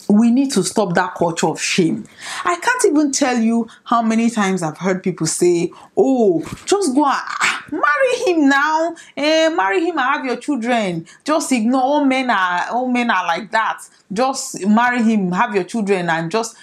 we 0.08 0.30
need 0.32 0.52
to 0.52 0.64
stop 0.64 0.94
that 0.96 1.16
culture 1.16 1.48
of 1.48 1.60
shame. 1.60 2.06
I 2.46 2.60
can't 2.60 2.86
even 2.86 3.12
tell 3.12 3.40
you 3.40 3.68
how 3.86 4.02
many 4.02 4.30
times 4.30 4.62
I've 4.62 4.78
heard 4.78 5.02
people 5.02 5.28
say, 5.28 5.72
"Oh, 5.98 6.42
just 6.66 6.94
go 6.94 7.06
ah, 7.06 7.66
marry 7.72 8.16
him 8.26 8.50
now, 8.50 8.96
eh, 9.18 9.50
marry 9.50 9.84
him 9.84 9.98
and 9.98 10.02
have 10.02 10.26
your 10.26 10.38
children. 10.38 11.08
Just 11.24 11.52
ignore 11.52 11.82
all 11.82 12.06
men 12.06 12.30
are 12.30 12.68
all 12.72 12.88
men 12.88 13.10
are 13.10 13.26
like 13.26 13.52
that. 13.52 13.82
Just 14.12 14.66
marry 14.68 15.02
him, 15.02 15.32
have 15.32 15.56
your 15.56 15.64
children, 15.64 16.10
and 16.10 16.30
just." 16.32 16.56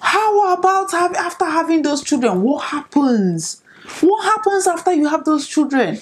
How 0.00 0.54
about 0.54 0.90
have, 0.92 1.14
after 1.14 1.44
having 1.44 1.82
those 1.82 2.02
children? 2.02 2.42
What 2.42 2.64
happens? 2.64 3.62
What 4.00 4.24
happens 4.24 4.66
after 4.66 4.92
you 4.92 5.08
have 5.08 5.24
those 5.24 5.46
children? 5.46 5.98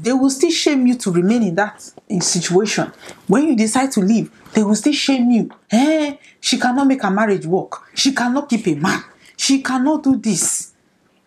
They 0.00 0.12
will 0.12 0.30
still 0.30 0.50
shame 0.50 0.86
you 0.86 0.94
to 0.96 1.10
remain 1.10 1.42
in 1.42 1.54
that 1.56 1.90
in 2.08 2.20
situation. 2.20 2.90
When 3.26 3.46
you 3.48 3.56
decide 3.56 3.90
to 3.92 4.00
leave, 4.00 4.30
they 4.54 4.62
will 4.62 4.74
still 4.74 4.92
shame 4.92 5.30
you. 5.30 5.50
Eh, 5.70 6.16
she 6.40 6.58
cannot 6.58 6.86
make 6.86 7.02
her 7.02 7.10
marriage 7.10 7.44
work. 7.46 7.82
She 7.94 8.14
cannot 8.14 8.48
keep 8.48 8.66
a 8.66 8.74
man. 8.74 9.02
She 9.36 9.62
cannot 9.62 10.02
do 10.02 10.16
this. 10.16 10.72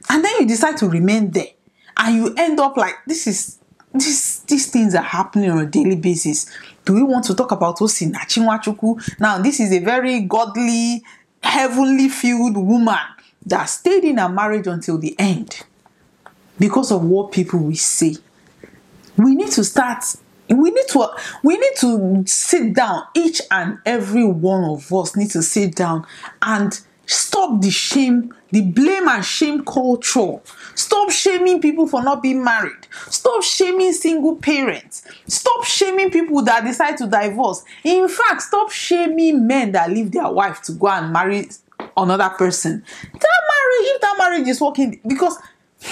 And 0.09 0.23
then 0.23 0.31
you 0.39 0.47
decide 0.47 0.77
to 0.77 0.89
remain 0.89 1.31
there. 1.31 1.47
And 1.97 2.15
you 2.15 2.33
end 2.35 2.59
up 2.59 2.75
like 2.75 2.95
this 3.05 3.27
is 3.27 3.59
these 3.93 4.39
these 4.41 4.71
things 4.71 4.95
are 4.95 5.03
happening 5.03 5.51
on 5.51 5.59
a 5.59 5.65
daily 5.67 5.95
basis. 5.95 6.49
Do 6.85 6.93
we 6.93 7.03
want 7.03 7.25
to 7.25 7.35
talk 7.35 7.51
about 7.51 7.77
Osinachi 7.77 8.43
Nwachukwu? 8.43 9.19
Now, 9.19 9.37
this 9.37 9.59
is 9.59 9.71
a 9.71 9.79
very 9.79 10.21
godly, 10.21 11.03
heavenly 11.43 12.09
filled 12.09 12.57
woman 12.57 12.97
that 13.45 13.65
stayed 13.65 14.03
in 14.03 14.17
her 14.17 14.29
marriage 14.29 14.67
until 14.67 14.97
the 14.97 15.15
end 15.19 15.63
because 16.59 16.91
of 16.91 17.03
what 17.03 17.31
people 17.31 17.59
will 17.59 17.75
say. 17.75 18.15
We 19.17 19.35
need 19.35 19.51
to 19.51 19.63
start 19.63 20.03
we 20.49 20.71
need 20.71 20.87
to 20.89 21.07
we 21.43 21.57
need 21.57 21.75
to 21.79 22.23
sit 22.27 22.73
down 22.73 23.03
each 23.15 23.41
and 23.51 23.79
every 23.85 24.25
one 24.25 24.63
of 24.63 24.91
us 24.93 25.15
need 25.15 25.31
to 25.31 25.41
sit 25.41 25.75
down 25.75 26.05
and 26.41 26.79
stop 27.05 27.61
the 27.61 27.69
shame 27.69 28.33
the 28.53 28.61
blame 28.61 29.07
and 29.07 29.25
shame 29.25 29.65
culture. 29.65 30.39
Stop 30.75 31.09
shaming 31.09 31.59
people 31.59 31.87
for 31.87 32.03
not 32.03 32.21
being 32.21 32.43
married. 32.43 32.87
Stop 33.09 33.41
shaming 33.41 33.91
single 33.93 34.35
parents. 34.35 35.07
Stop 35.27 35.63
shaming 35.63 36.11
people 36.11 36.43
that 36.43 36.63
decide 36.63 36.95
to 36.97 37.07
divorce. 37.07 37.63
In 37.83 38.07
fact 38.07 38.43
stop 38.43 38.69
shaming 38.69 39.47
men 39.47 39.71
that 39.71 39.89
leave 39.89 40.11
their 40.11 40.29
wife 40.29 40.61
to 40.63 40.71
go 40.73 40.87
and 40.87 41.11
marry 41.11 41.49
another 41.97 42.29
person. 42.29 42.83
That 43.11 43.41
marriage 43.49 43.87
if 43.95 44.01
that 44.01 44.15
marriage 44.19 44.47
is 44.47 44.61
working 44.61 45.01
because 45.07 45.35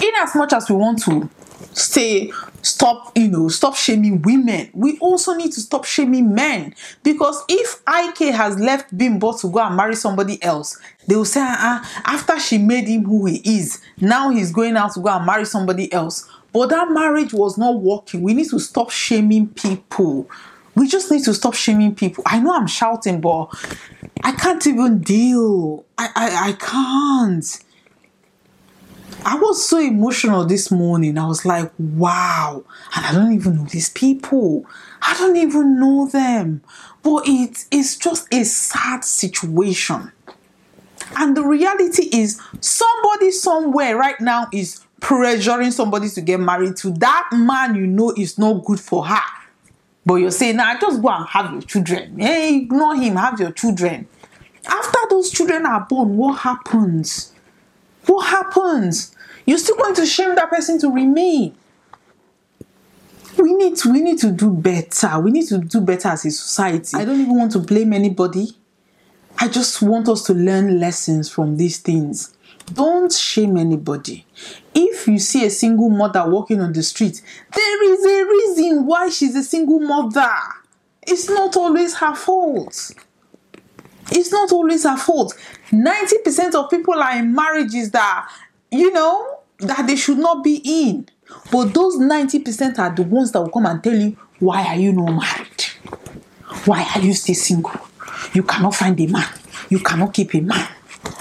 in 0.00 0.12
as 0.22 0.34
much 0.36 0.52
as 0.52 0.70
we 0.70 0.76
want 0.76 1.02
to 1.02 1.28
say 1.72 2.32
stop 2.62 3.12
you 3.16 3.28
know 3.28 3.48
stop 3.48 3.76
shaming 3.76 4.22
women. 4.22 4.70
We 4.74 4.98
also 4.98 5.34
need 5.34 5.52
to 5.52 5.60
stop 5.60 5.84
shaming 5.84 6.34
men. 6.34 6.74
Because 7.02 7.42
if 7.48 7.80
ik 7.88 8.18
has 8.34 8.58
left 8.58 8.96
bimbo 8.96 9.32
to 9.38 9.50
go 9.50 9.60
and 9.60 9.76
marry 9.76 9.96
somebody 9.96 10.42
else 10.42 10.78
they 11.06 11.16
will 11.16 11.24
say 11.24 11.40
uh, 11.40 11.82
after 12.04 12.38
she 12.38 12.58
made 12.58 12.86
him 12.86 13.04
who 13.04 13.26
he 13.26 13.36
is 13.58 13.80
now 14.00 14.30
he's 14.30 14.52
going 14.52 14.76
out 14.76 14.92
to 14.94 15.00
go 15.00 15.08
and 15.08 15.26
marry 15.26 15.44
somebody 15.44 15.92
else. 15.92 16.28
But 16.52 16.70
that 16.70 16.90
marriage 16.90 17.32
was 17.32 17.56
not 17.56 17.80
working. 17.80 18.22
We 18.22 18.34
need 18.34 18.50
to 18.50 18.58
stop 18.58 18.90
shaming 18.90 19.48
people. 19.48 20.28
We 20.74 20.88
just 20.88 21.10
need 21.10 21.22
to 21.24 21.34
stop 21.34 21.54
shaming 21.54 21.94
people. 21.94 22.24
I 22.26 22.40
know 22.40 22.54
i'm 22.54 22.66
shouting 22.66 23.20
but 23.20 23.46
i 24.22 24.32
can't 24.32 24.66
even 24.66 25.00
deal. 25.00 25.84
I 25.98 26.08
i, 26.14 26.48
I 26.48 26.52
can't 26.52 27.64
I 29.24 29.36
was 29.36 29.66
so 29.66 29.78
emotional 29.78 30.44
this 30.46 30.70
morning. 30.70 31.18
I 31.18 31.26
was 31.26 31.44
like, 31.44 31.70
wow. 31.78 32.64
And 32.96 33.06
I 33.06 33.12
don't 33.12 33.32
even 33.32 33.56
know 33.56 33.64
these 33.64 33.90
people. 33.90 34.64
I 35.02 35.14
don't 35.18 35.36
even 35.36 35.78
know 35.78 36.08
them. 36.08 36.62
But 37.02 37.24
it 37.26 37.64
is 37.70 37.96
just 37.96 38.32
a 38.32 38.44
sad 38.44 39.04
situation. 39.04 40.12
And 41.16 41.36
the 41.36 41.42
reality 41.42 42.08
is, 42.12 42.40
somebody 42.60 43.30
somewhere 43.30 43.96
right 43.96 44.20
now 44.20 44.46
is 44.52 44.80
pressuring 45.00 45.72
somebody 45.72 46.08
to 46.10 46.20
get 46.20 46.40
married 46.40 46.76
to. 46.78 46.90
That 46.90 47.30
man 47.32 47.74
you 47.74 47.86
know 47.86 48.14
is 48.16 48.38
not 48.38 48.64
good 48.64 48.80
for 48.80 49.06
her. 49.06 49.22
But 50.06 50.16
you're 50.16 50.30
saying, 50.30 50.56
nah, 50.56 50.78
just 50.78 51.02
go 51.02 51.08
and 51.08 51.26
have 51.26 51.52
your 51.52 51.62
children. 51.62 52.18
Hey, 52.18 52.56
ignore 52.56 52.96
him, 52.96 53.16
have 53.16 53.38
your 53.38 53.52
children. 53.52 54.08
After 54.66 54.98
those 55.10 55.30
children 55.30 55.66
are 55.66 55.80
born, 55.80 56.16
what 56.16 56.38
happens? 56.38 57.32
What 58.06 58.26
happens? 58.26 59.14
You're 59.46 59.58
still 59.58 59.76
going 59.76 59.94
to 59.94 60.06
shame 60.06 60.34
that 60.34 60.50
person 60.50 60.78
to 60.80 60.90
remain. 60.90 61.54
We 63.38 63.54
need 63.54 63.76
to 63.78 63.92
we 63.92 64.00
need 64.00 64.18
to 64.18 64.30
do 64.32 64.50
better. 64.50 65.18
We 65.20 65.30
need 65.30 65.46
to 65.48 65.58
do 65.58 65.80
better 65.80 66.08
as 66.08 66.24
a 66.26 66.30
society. 66.30 66.96
I 66.96 67.04
don't 67.04 67.20
even 67.20 67.36
want 67.36 67.52
to 67.52 67.58
blame 67.58 67.92
anybody. 67.92 68.56
I 69.38 69.48
just 69.48 69.80
want 69.80 70.08
us 70.08 70.24
to 70.24 70.34
learn 70.34 70.78
lessons 70.80 71.30
from 71.30 71.56
these 71.56 71.78
things. 71.78 72.34
Don't 72.72 73.12
shame 73.12 73.56
anybody. 73.56 74.26
If 74.74 75.08
you 75.08 75.18
see 75.18 75.44
a 75.46 75.50
single 75.50 75.88
mother 75.88 76.28
walking 76.28 76.60
on 76.60 76.72
the 76.72 76.82
street, 76.82 77.22
there 77.54 77.92
is 77.92 78.04
a 78.04 78.28
reason 78.28 78.86
why 78.86 79.08
she's 79.08 79.34
a 79.34 79.42
single 79.42 79.80
mother. 79.80 80.30
It's 81.02 81.28
not 81.28 81.56
always 81.56 81.94
her 81.94 82.14
fault. 82.14 82.92
It's 84.12 84.32
not 84.32 84.52
always 84.52 84.84
her 84.84 84.96
fault. 84.96 85.34
90% 85.70 86.54
of 86.54 86.70
people 86.70 86.94
are 86.94 87.16
in 87.18 87.34
marriages 87.34 87.90
that, 87.92 88.28
you 88.70 88.92
know, 88.92 89.40
that 89.60 89.86
they 89.86 89.96
should 89.96 90.18
not 90.18 90.42
be 90.42 90.60
in. 90.64 91.08
But 91.52 91.74
those 91.74 91.96
90% 91.96 92.78
are 92.78 92.94
the 92.94 93.02
ones 93.02 93.32
that 93.32 93.40
will 93.40 93.50
come 93.50 93.66
and 93.66 93.82
tell 93.82 93.94
you, 93.96 94.16
why 94.38 94.66
are 94.66 94.76
you 94.76 94.92
not 94.92 95.10
married? 95.10 95.64
Why 96.64 96.88
are 96.94 97.00
you 97.00 97.14
still 97.14 97.34
single? 97.34 97.78
You 98.32 98.42
cannot 98.42 98.74
find 98.74 98.98
a 99.00 99.06
man. 99.06 99.28
You 99.68 99.78
cannot 99.78 100.12
keep 100.14 100.34
a 100.34 100.40
man. 100.40 100.68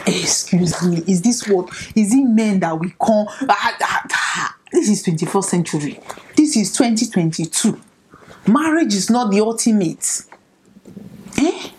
Excuse 0.05 0.83
me, 0.85 1.03
is 1.07 1.21
this 1.21 1.47
what? 1.47 1.69
Is 1.95 2.13
it 2.13 2.23
men 2.23 2.59
that 2.61 2.77
we 2.77 2.89
call? 2.91 3.27
Ah, 3.47 3.77
ah, 3.81 4.03
ah. 4.11 4.57
This 4.71 4.89
is 4.89 5.03
21st 5.05 5.43
century. 5.43 5.99
This 6.35 6.57
is 6.57 6.73
2022. 6.73 7.79
Marriage 8.47 8.93
is 8.93 9.09
not 9.09 9.31
the 9.31 9.39
ultimate. 9.39 10.23
Eh? 11.37 11.69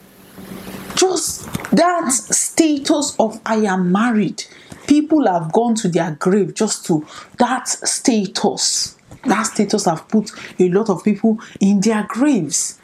Just 1.00 1.50
that 1.70 2.10
status 2.10 3.16
of 3.18 3.40
I 3.46 3.56
am 3.56 3.90
married 3.90 4.44
people 4.90 5.24
have 5.28 5.52
gone 5.52 5.72
to 5.76 5.88
their 5.88 6.10
grave 6.18 6.52
just 6.52 6.84
to 6.84 7.06
that 7.38 7.68
status. 7.68 8.96
That 9.24 9.44
status 9.44 9.84
have 9.84 10.08
put 10.08 10.32
a 10.58 10.68
lot 10.68 10.90
of 10.90 11.04
people 11.04 11.38
in 11.60 11.80
their 11.80 12.04
graves. 12.08 12.80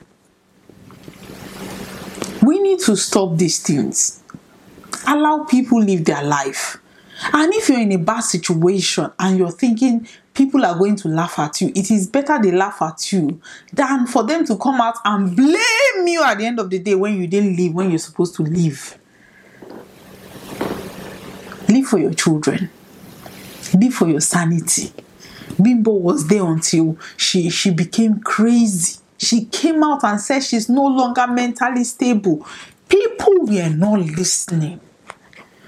We 2.42 2.60
need 2.60 2.78
to 2.80 2.96
stop 2.96 3.36
these 3.36 3.60
things. 3.60 4.22
Allow 5.08 5.46
people 5.50 5.82
live 5.82 6.04
their 6.04 6.22
life. 6.22 6.78
And 7.32 7.52
if 7.54 7.68
you're 7.68 7.80
in 7.80 7.92
a 7.92 7.98
bad 7.98 8.20
situation 8.20 9.10
and 9.18 9.38
you're 9.38 9.50
thinking 9.50 10.06
people 10.34 10.64
are 10.64 10.76
going 10.78 10.96
to 10.96 11.08
laugh 11.08 11.38
at 11.38 11.60
you, 11.60 11.72
it 11.74 11.90
is 11.90 12.06
better 12.08 12.38
they 12.40 12.52
laugh 12.52 12.82
at 12.82 13.12
you 13.12 13.40
than 13.72 14.06
for 14.06 14.24
them 14.24 14.44
to 14.46 14.56
come 14.56 14.80
out 14.80 14.96
and 15.04 15.34
blame 15.34 16.06
you 16.06 16.22
at 16.22 16.38
the 16.38 16.46
end 16.46 16.60
of 16.60 16.68
the 16.68 16.78
day 16.78 16.94
when 16.94 17.18
you 17.18 17.26
didn't 17.26 17.56
live 17.56 17.74
when 17.74 17.90
you're 17.90 17.98
supposed 17.98 18.34
to 18.36 18.42
live. 18.42 18.98
Live 21.68 21.86
for 21.86 21.98
your 21.98 22.14
children. 22.14 22.70
Live 23.74 23.94
for 23.94 24.08
your 24.08 24.20
sanity. 24.20 24.92
Bimbo 25.60 25.92
was 25.92 26.28
there 26.28 26.46
until 26.46 26.98
she, 27.16 27.48
she 27.48 27.70
became 27.70 28.20
crazy. 28.20 29.00
She 29.18 29.46
came 29.46 29.82
out 29.82 30.04
and 30.04 30.20
said 30.20 30.40
she's 30.40 30.68
no 30.68 30.84
longer 30.84 31.26
mentally 31.26 31.84
stable. 31.84 32.46
People 32.88 33.46
were 33.46 33.70
not 33.70 34.00
listening. 34.00 34.80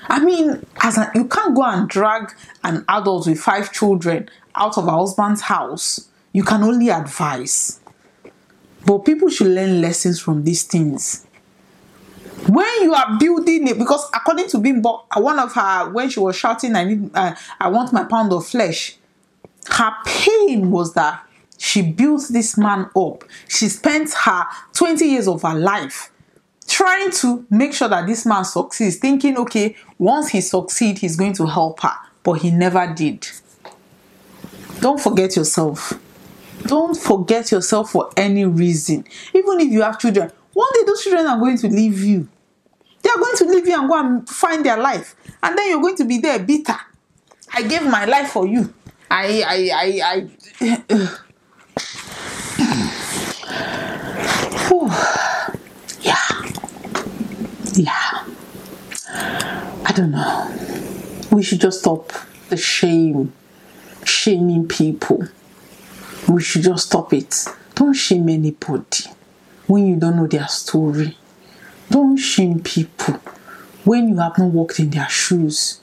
I 0.09 0.25
mean, 0.25 0.65
as 0.81 0.99
a, 0.99 1.11
you 1.15 1.27
can't 1.27 1.55
go 1.55 1.63
and 1.65 1.89
drag 1.89 2.33
an 2.65 2.85
adult 2.89 3.27
with 3.27 3.39
five 3.39 3.73
children 3.73 4.29
out 4.55 4.79
of 4.79 4.87
a 4.87 4.91
husband's 4.91 5.43
house. 5.43 6.09
You 6.33 6.45
can 6.45 6.63
only 6.63 6.89
advise. 6.89 7.81
But 8.87 9.05
people 9.05 9.29
should 9.29 9.49
learn 9.49 9.81
lessons 9.81 10.21
from 10.21 10.45
these 10.45 10.63
things 10.65 11.27
when 12.47 12.83
you 12.83 12.95
are 12.95 13.19
building 13.19 13.67
it 13.67 13.79
because 13.79 14.09
according 14.15 14.49
to 14.49 14.59
bimbo 14.59 15.05
one 15.17 15.39
of 15.39 15.53
her 15.53 15.91
when 15.91 16.09
she 16.09 16.21
was 16.21 16.37
shouting 16.37 16.77
i 16.77 16.85
need 16.85 17.11
uh, 17.15 17.35
i 17.61 17.69
want 17.69 17.93
my 17.93 18.05
pound 18.05 18.33
of 18.33 18.47
flesh 18.47 18.97
her 19.71 19.93
pain 20.07 20.71
was 20.71 20.95
that 20.95 21.23
she 21.59 21.83
built 21.83 22.23
this 22.31 22.57
man 22.57 22.89
up 22.97 23.25
she 23.49 23.69
spent 23.69 24.13
her 24.13 24.45
20 24.73 25.05
years 25.05 25.27
of 25.27 25.43
her 25.43 25.55
life 25.55 26.11
trying 26.79 27.11
to 27.11 27.45
make 27.51 27.73
sure 27.75 27.89
that 27.89 28.07
this 28.07 28.25
man 28.25 28.45
succeeds 28.45 28.97
thinking 28.97 29.37
okay 29.37 29.75
once 29.99 30.29
he 30.29 30.41
succeeds 30.41 31.01
he's 31.01 31.17
going 31.17 31.33
to 31.33 31.45
help 31.47 31.81
her 31.81 31.95
but 32.23 32.35
he 32.35 32.51
never 32.51 32.93
did 32.95 33.27
don't 34.81 35.01
forget 35.01 35.35
yourself 35.35 35.93
don't 36.67 36.97
forget 36.97 37.51
yourself 37.51 37.91
for 37.91 38.11
any 38.17 38.45
reason 38.45 39.05
even 39.35 39.61
if 39.61 39.73
you 39.73 39.83
have 39.83 39.99
children 39.99 40.31
one 40.59 40.73
day 40.75 40.81
those 40.87 41.05
children 41.05 41.25
are 41.25 41.39
going 41.39 41.57
to 41.59 41.69
leave 41.69 42.03
you. 42.03 42.29
They 43.03 43.11
are 43.11 43.17
going 43.17 43.37
to 43.37 43.45
leave 43.45 43.69
you 43.69 43.79
and 43.79 43.89
go 43.89 43.97
and 44.01 44.29
find 44.29 44.67
their 44.67 44.77
life. 44.77 45.15
And 45.41 45.57
then 45.57 45.71
you're 45.71 45.81
going 45.81 45.95
to 45.99 46.05
be 46.05 46.19
there 46.19 46.41
bitter. 46.41 46.75
I 47.55 47.63
gave 47.63 47.85
my 47.85 48.05
life 48.07 48.31
for 48.33 48.45
you. 48.45 48.75
I 49.09 49.45
I 49.47 49.71
I 49.73 50.29
I. 54.71 55.28
Yeah. 57.79 58.25
I 59.15 59.93
don't 59.95 60.11
know. 60.11 60.53
We 61.31 61.45
should 61.45 61.61
just 61.61 61.79
stop 61.79 62.13
the 62.49 62.57
shame, 62.57 63.33
shaming 64.05 64.67
people. 64.67 65.29
We 66.29 66.43
should 66.43 66.63
just 66.63 66.89
stop 66.89 67.13
it. 67.13 67.47
Don't 67.77 67.95
shame 67.95 68.29
anybody 68.29 69.05
when 69.69 69.87
you 69.87 69.95
don't 69.95 70.17
know 70.17 70.27
their 70.27 70.49
story. 70.49 71.17
Don't 71.89 72.17
shame 72.17 72.61
people 72.61 73.15
when 73.85 74.09
you 74.09 74.17
have 74.17 74.37
not 74.39 74.49
walked 74.51 74.81
in 74.81 74.91
their 74.91 75.09
shoes. 75.09 75.81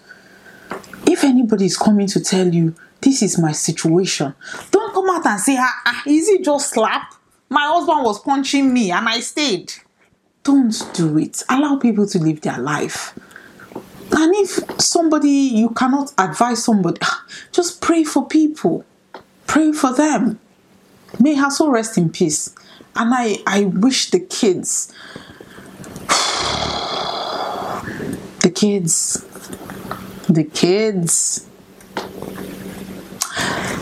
If 1.08 1.24
anybody 1.24 1.66
is 1.66 1.78
coming 1.78 2.08
to 2.08 2.20
tell 2.20 2.54
you, 2.54 2.76
this 3.00 3.22
is 3.22 3.40
my 3.40 3.54
situation, 3.54 4.36
don't 4.70 4.94
come 4.94 5.10
out 5.12 5.26
and 5.26 5.40
say, 5.40 5.56
ah, 5.58 5.82
ah, 5.86 6.04
is 6.06 6.28
it 6.28 6.44
just 6.44 6.72
slap? 6.72 7.14
My 7.48 7.62
husband 7.68 8.04
was 8.04 8.20
punching 8.20 8.74
me 8.74 8.92
and 8.92 9.08
I 9.08 9.22
stayed. 9.22 9.72
Don't 10.46 10.74
do 10.94 11.18
it. 11.18 11.44
Allow 11.50 11.78
people 11.78 12.08
to 12.08 12.20
live 12.20 12.42
their 12.42 12.60
life. 12.60 13.18
and 14.12 14.36
if 14.36 14.60
somebody 14.80 15.30
you 15.30 15.70
cannot 15.70 16.14
advise 16.18 16.64
somebody 16.64 17.00
ah, 17.04 17.26
just 17.52 17.82
pray 17.82 18.04
for 18.04 18.28
people. 18.28 18.86
Pray 19.48 19.72
for 19.72 19.94
them. 19.94 20.40
May 21.20 21.36
her 21.36 21.50
soul 21.50 21.72
rest 21.72 21.98
in 21.98 22.10
peace. 22.10 22.54
And 22.96 23.14
i 23.14 23.38
i 23.48 23.64
wish 23.66 24.12
the 24.12 24.20
kids 24.20 24.94
the 28.42 28.52
kids 28.54 29.26
the 30.30 30.44
kids. 30.44 31.48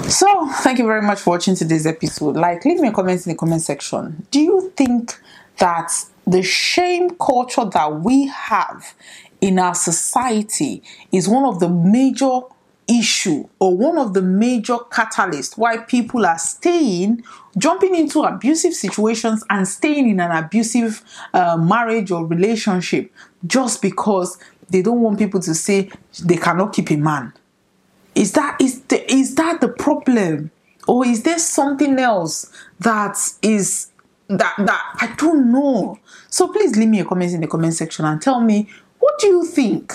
So 0.08 0.48
thank 0.64 0.80
you 0.80 0.86
very 0.86 1.02
much 1.02 1.20
for 1.20 1.32
watching 1.32 1.56
today's 1.56 1.86
episode. 1.86 2.36
Like 2.38 2.64
leave 2.66 2.80
me 2.80 2.88
a 2.88 2.92
comment 2.92 3.26
in 3.26 3.34
the 3.34 3.38
comment 3.38 3.62
section. 3.62 4.26
Do 4.32 4.40
you 4.40 4.72
think 4.78 5.20
that 5.58 5.92
the 6.26 6.42
shame 6.42 7.12
culture 7.12 7.66
that 7.66 8.02
we 8.02 8.28
have 8.28 8.94
in 9.42 9.60
our 9.60 9.76
society 9.76 10.82
is 11.12 11.28
one 11.28 11.44
of 11.44 11.60
the 11.60 11.70
major 11.70 12.40
issue 12.88 13.48
or 13.60 13.76
one 13.76 13.98
of 13.98 14.14
the 14.14 14.22
major 14.22 14.76
catalysts 14.92 15.58
why 15.58 15.78
people 15.78 16.26
are 16.26 16.38
staying 16.38 17.24
jumping 17.58 17.96
into 17.96 18.22
abusive 18.22 18.74
situations 18.74 19.44
and 19.50 19.68
staying 19.68 20.10
in 20.10 20.20
an 20.20 20.32
abusive 20.32 21.02
uh, 21.34 21.56
marriage 21.58 22.12
or 22.12 22.26
relationship 22.26 23.12
just 23.46 23.82
because 23.82 24.38
they 24.70 24.82
don't 24.82 25.02
want 25.02 25.18
people 25.18 25.40
to 25.40 25.54
say 25.54 25.90
they 26.24 26.38
cannot 26.38 26.74
keep 26.74 26.90
a 26.92 26.96
man. 26.96 27.34
Is 28.16 28.34
that 28.34 28.58
is 28.60 28.82
the, 28.84 29.12
is 29.12 29.36
that 29.36 29.62
the 29.62 29.68
problem? 29.68 30.52
Or 30.88 31.06
is 31.06 31.24
there 31.24 31.40
something 31.40 31.98
else 31.98 32.52
that 32.80 33.18
is 33.42 33.92
that 34.38 34.56
that 34.58 34.96
I 35.00 35.14
don't 35.18 35.52
know. 35.52 36.00
So 36.30 36.48
please 36.48 36.76
leave 36.76 36.90
me 36.90 37.00
a 37.00 37.06
comment 37.06 37.34
in 37.34 37.42
the 37.42 37.48
comment 37.48 37.74
section 37.74 38.06
and 38.06 38.22
tell 38.22 38.40
me 38.40 38.70
what 39.00 39.20
do 39.20 39.28
you 39.28 39.46
think? 39.46 39.94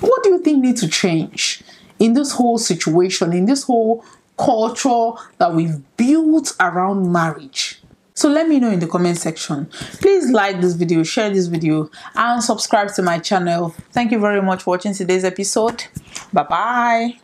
What 0.00 0.22
do 0.22 0.30
you 0.30 0.38
think 0.40 0.62
needs 0.62 0.80
to 0.80 0.88
change 0.88 1.62
in 1.98 2.14
this 2.14 2.32
whole 2.32 2.58
situation, 2.58 3.32
in 3.32 3.46
this 3.46 3.64
whole 3.64 4.04
culture 4.36 5.12
that 5.38 5.52
we've 5.52 5.76
built 5.96 6.54
around 6.60 7.12
marriage? 7.12 7.80
So 8.16 8.28
let 8.28 8.48
me 8.48 8.60
know 8.60 8.70
in 8.70 8.78
the 8.78 8.86
comment 8.86 9.18
section. 9.18 9.66
Please 10.00 10.30
like 10.30 10.60
this 10.60 10.74
video, 10.74 11.02
share 11.02 11.30
this 11.30 11.48
video, 11.48 11.90
and 12.14 12.42
subscribe 12.42 12.94
to 12.94 13.02
my 13.02 13.18
channel. 13.18 13.74
Thank 13.90 14.12
you 14.12 14.20
very 14.20 14.40
much 14.40 14.62
for 14.62 14.70
watching 14.70 14.94
today's 14.94 15.24
episode. 15.24 15.84
Bye 16.32 16.44
bye. 16.44 17.23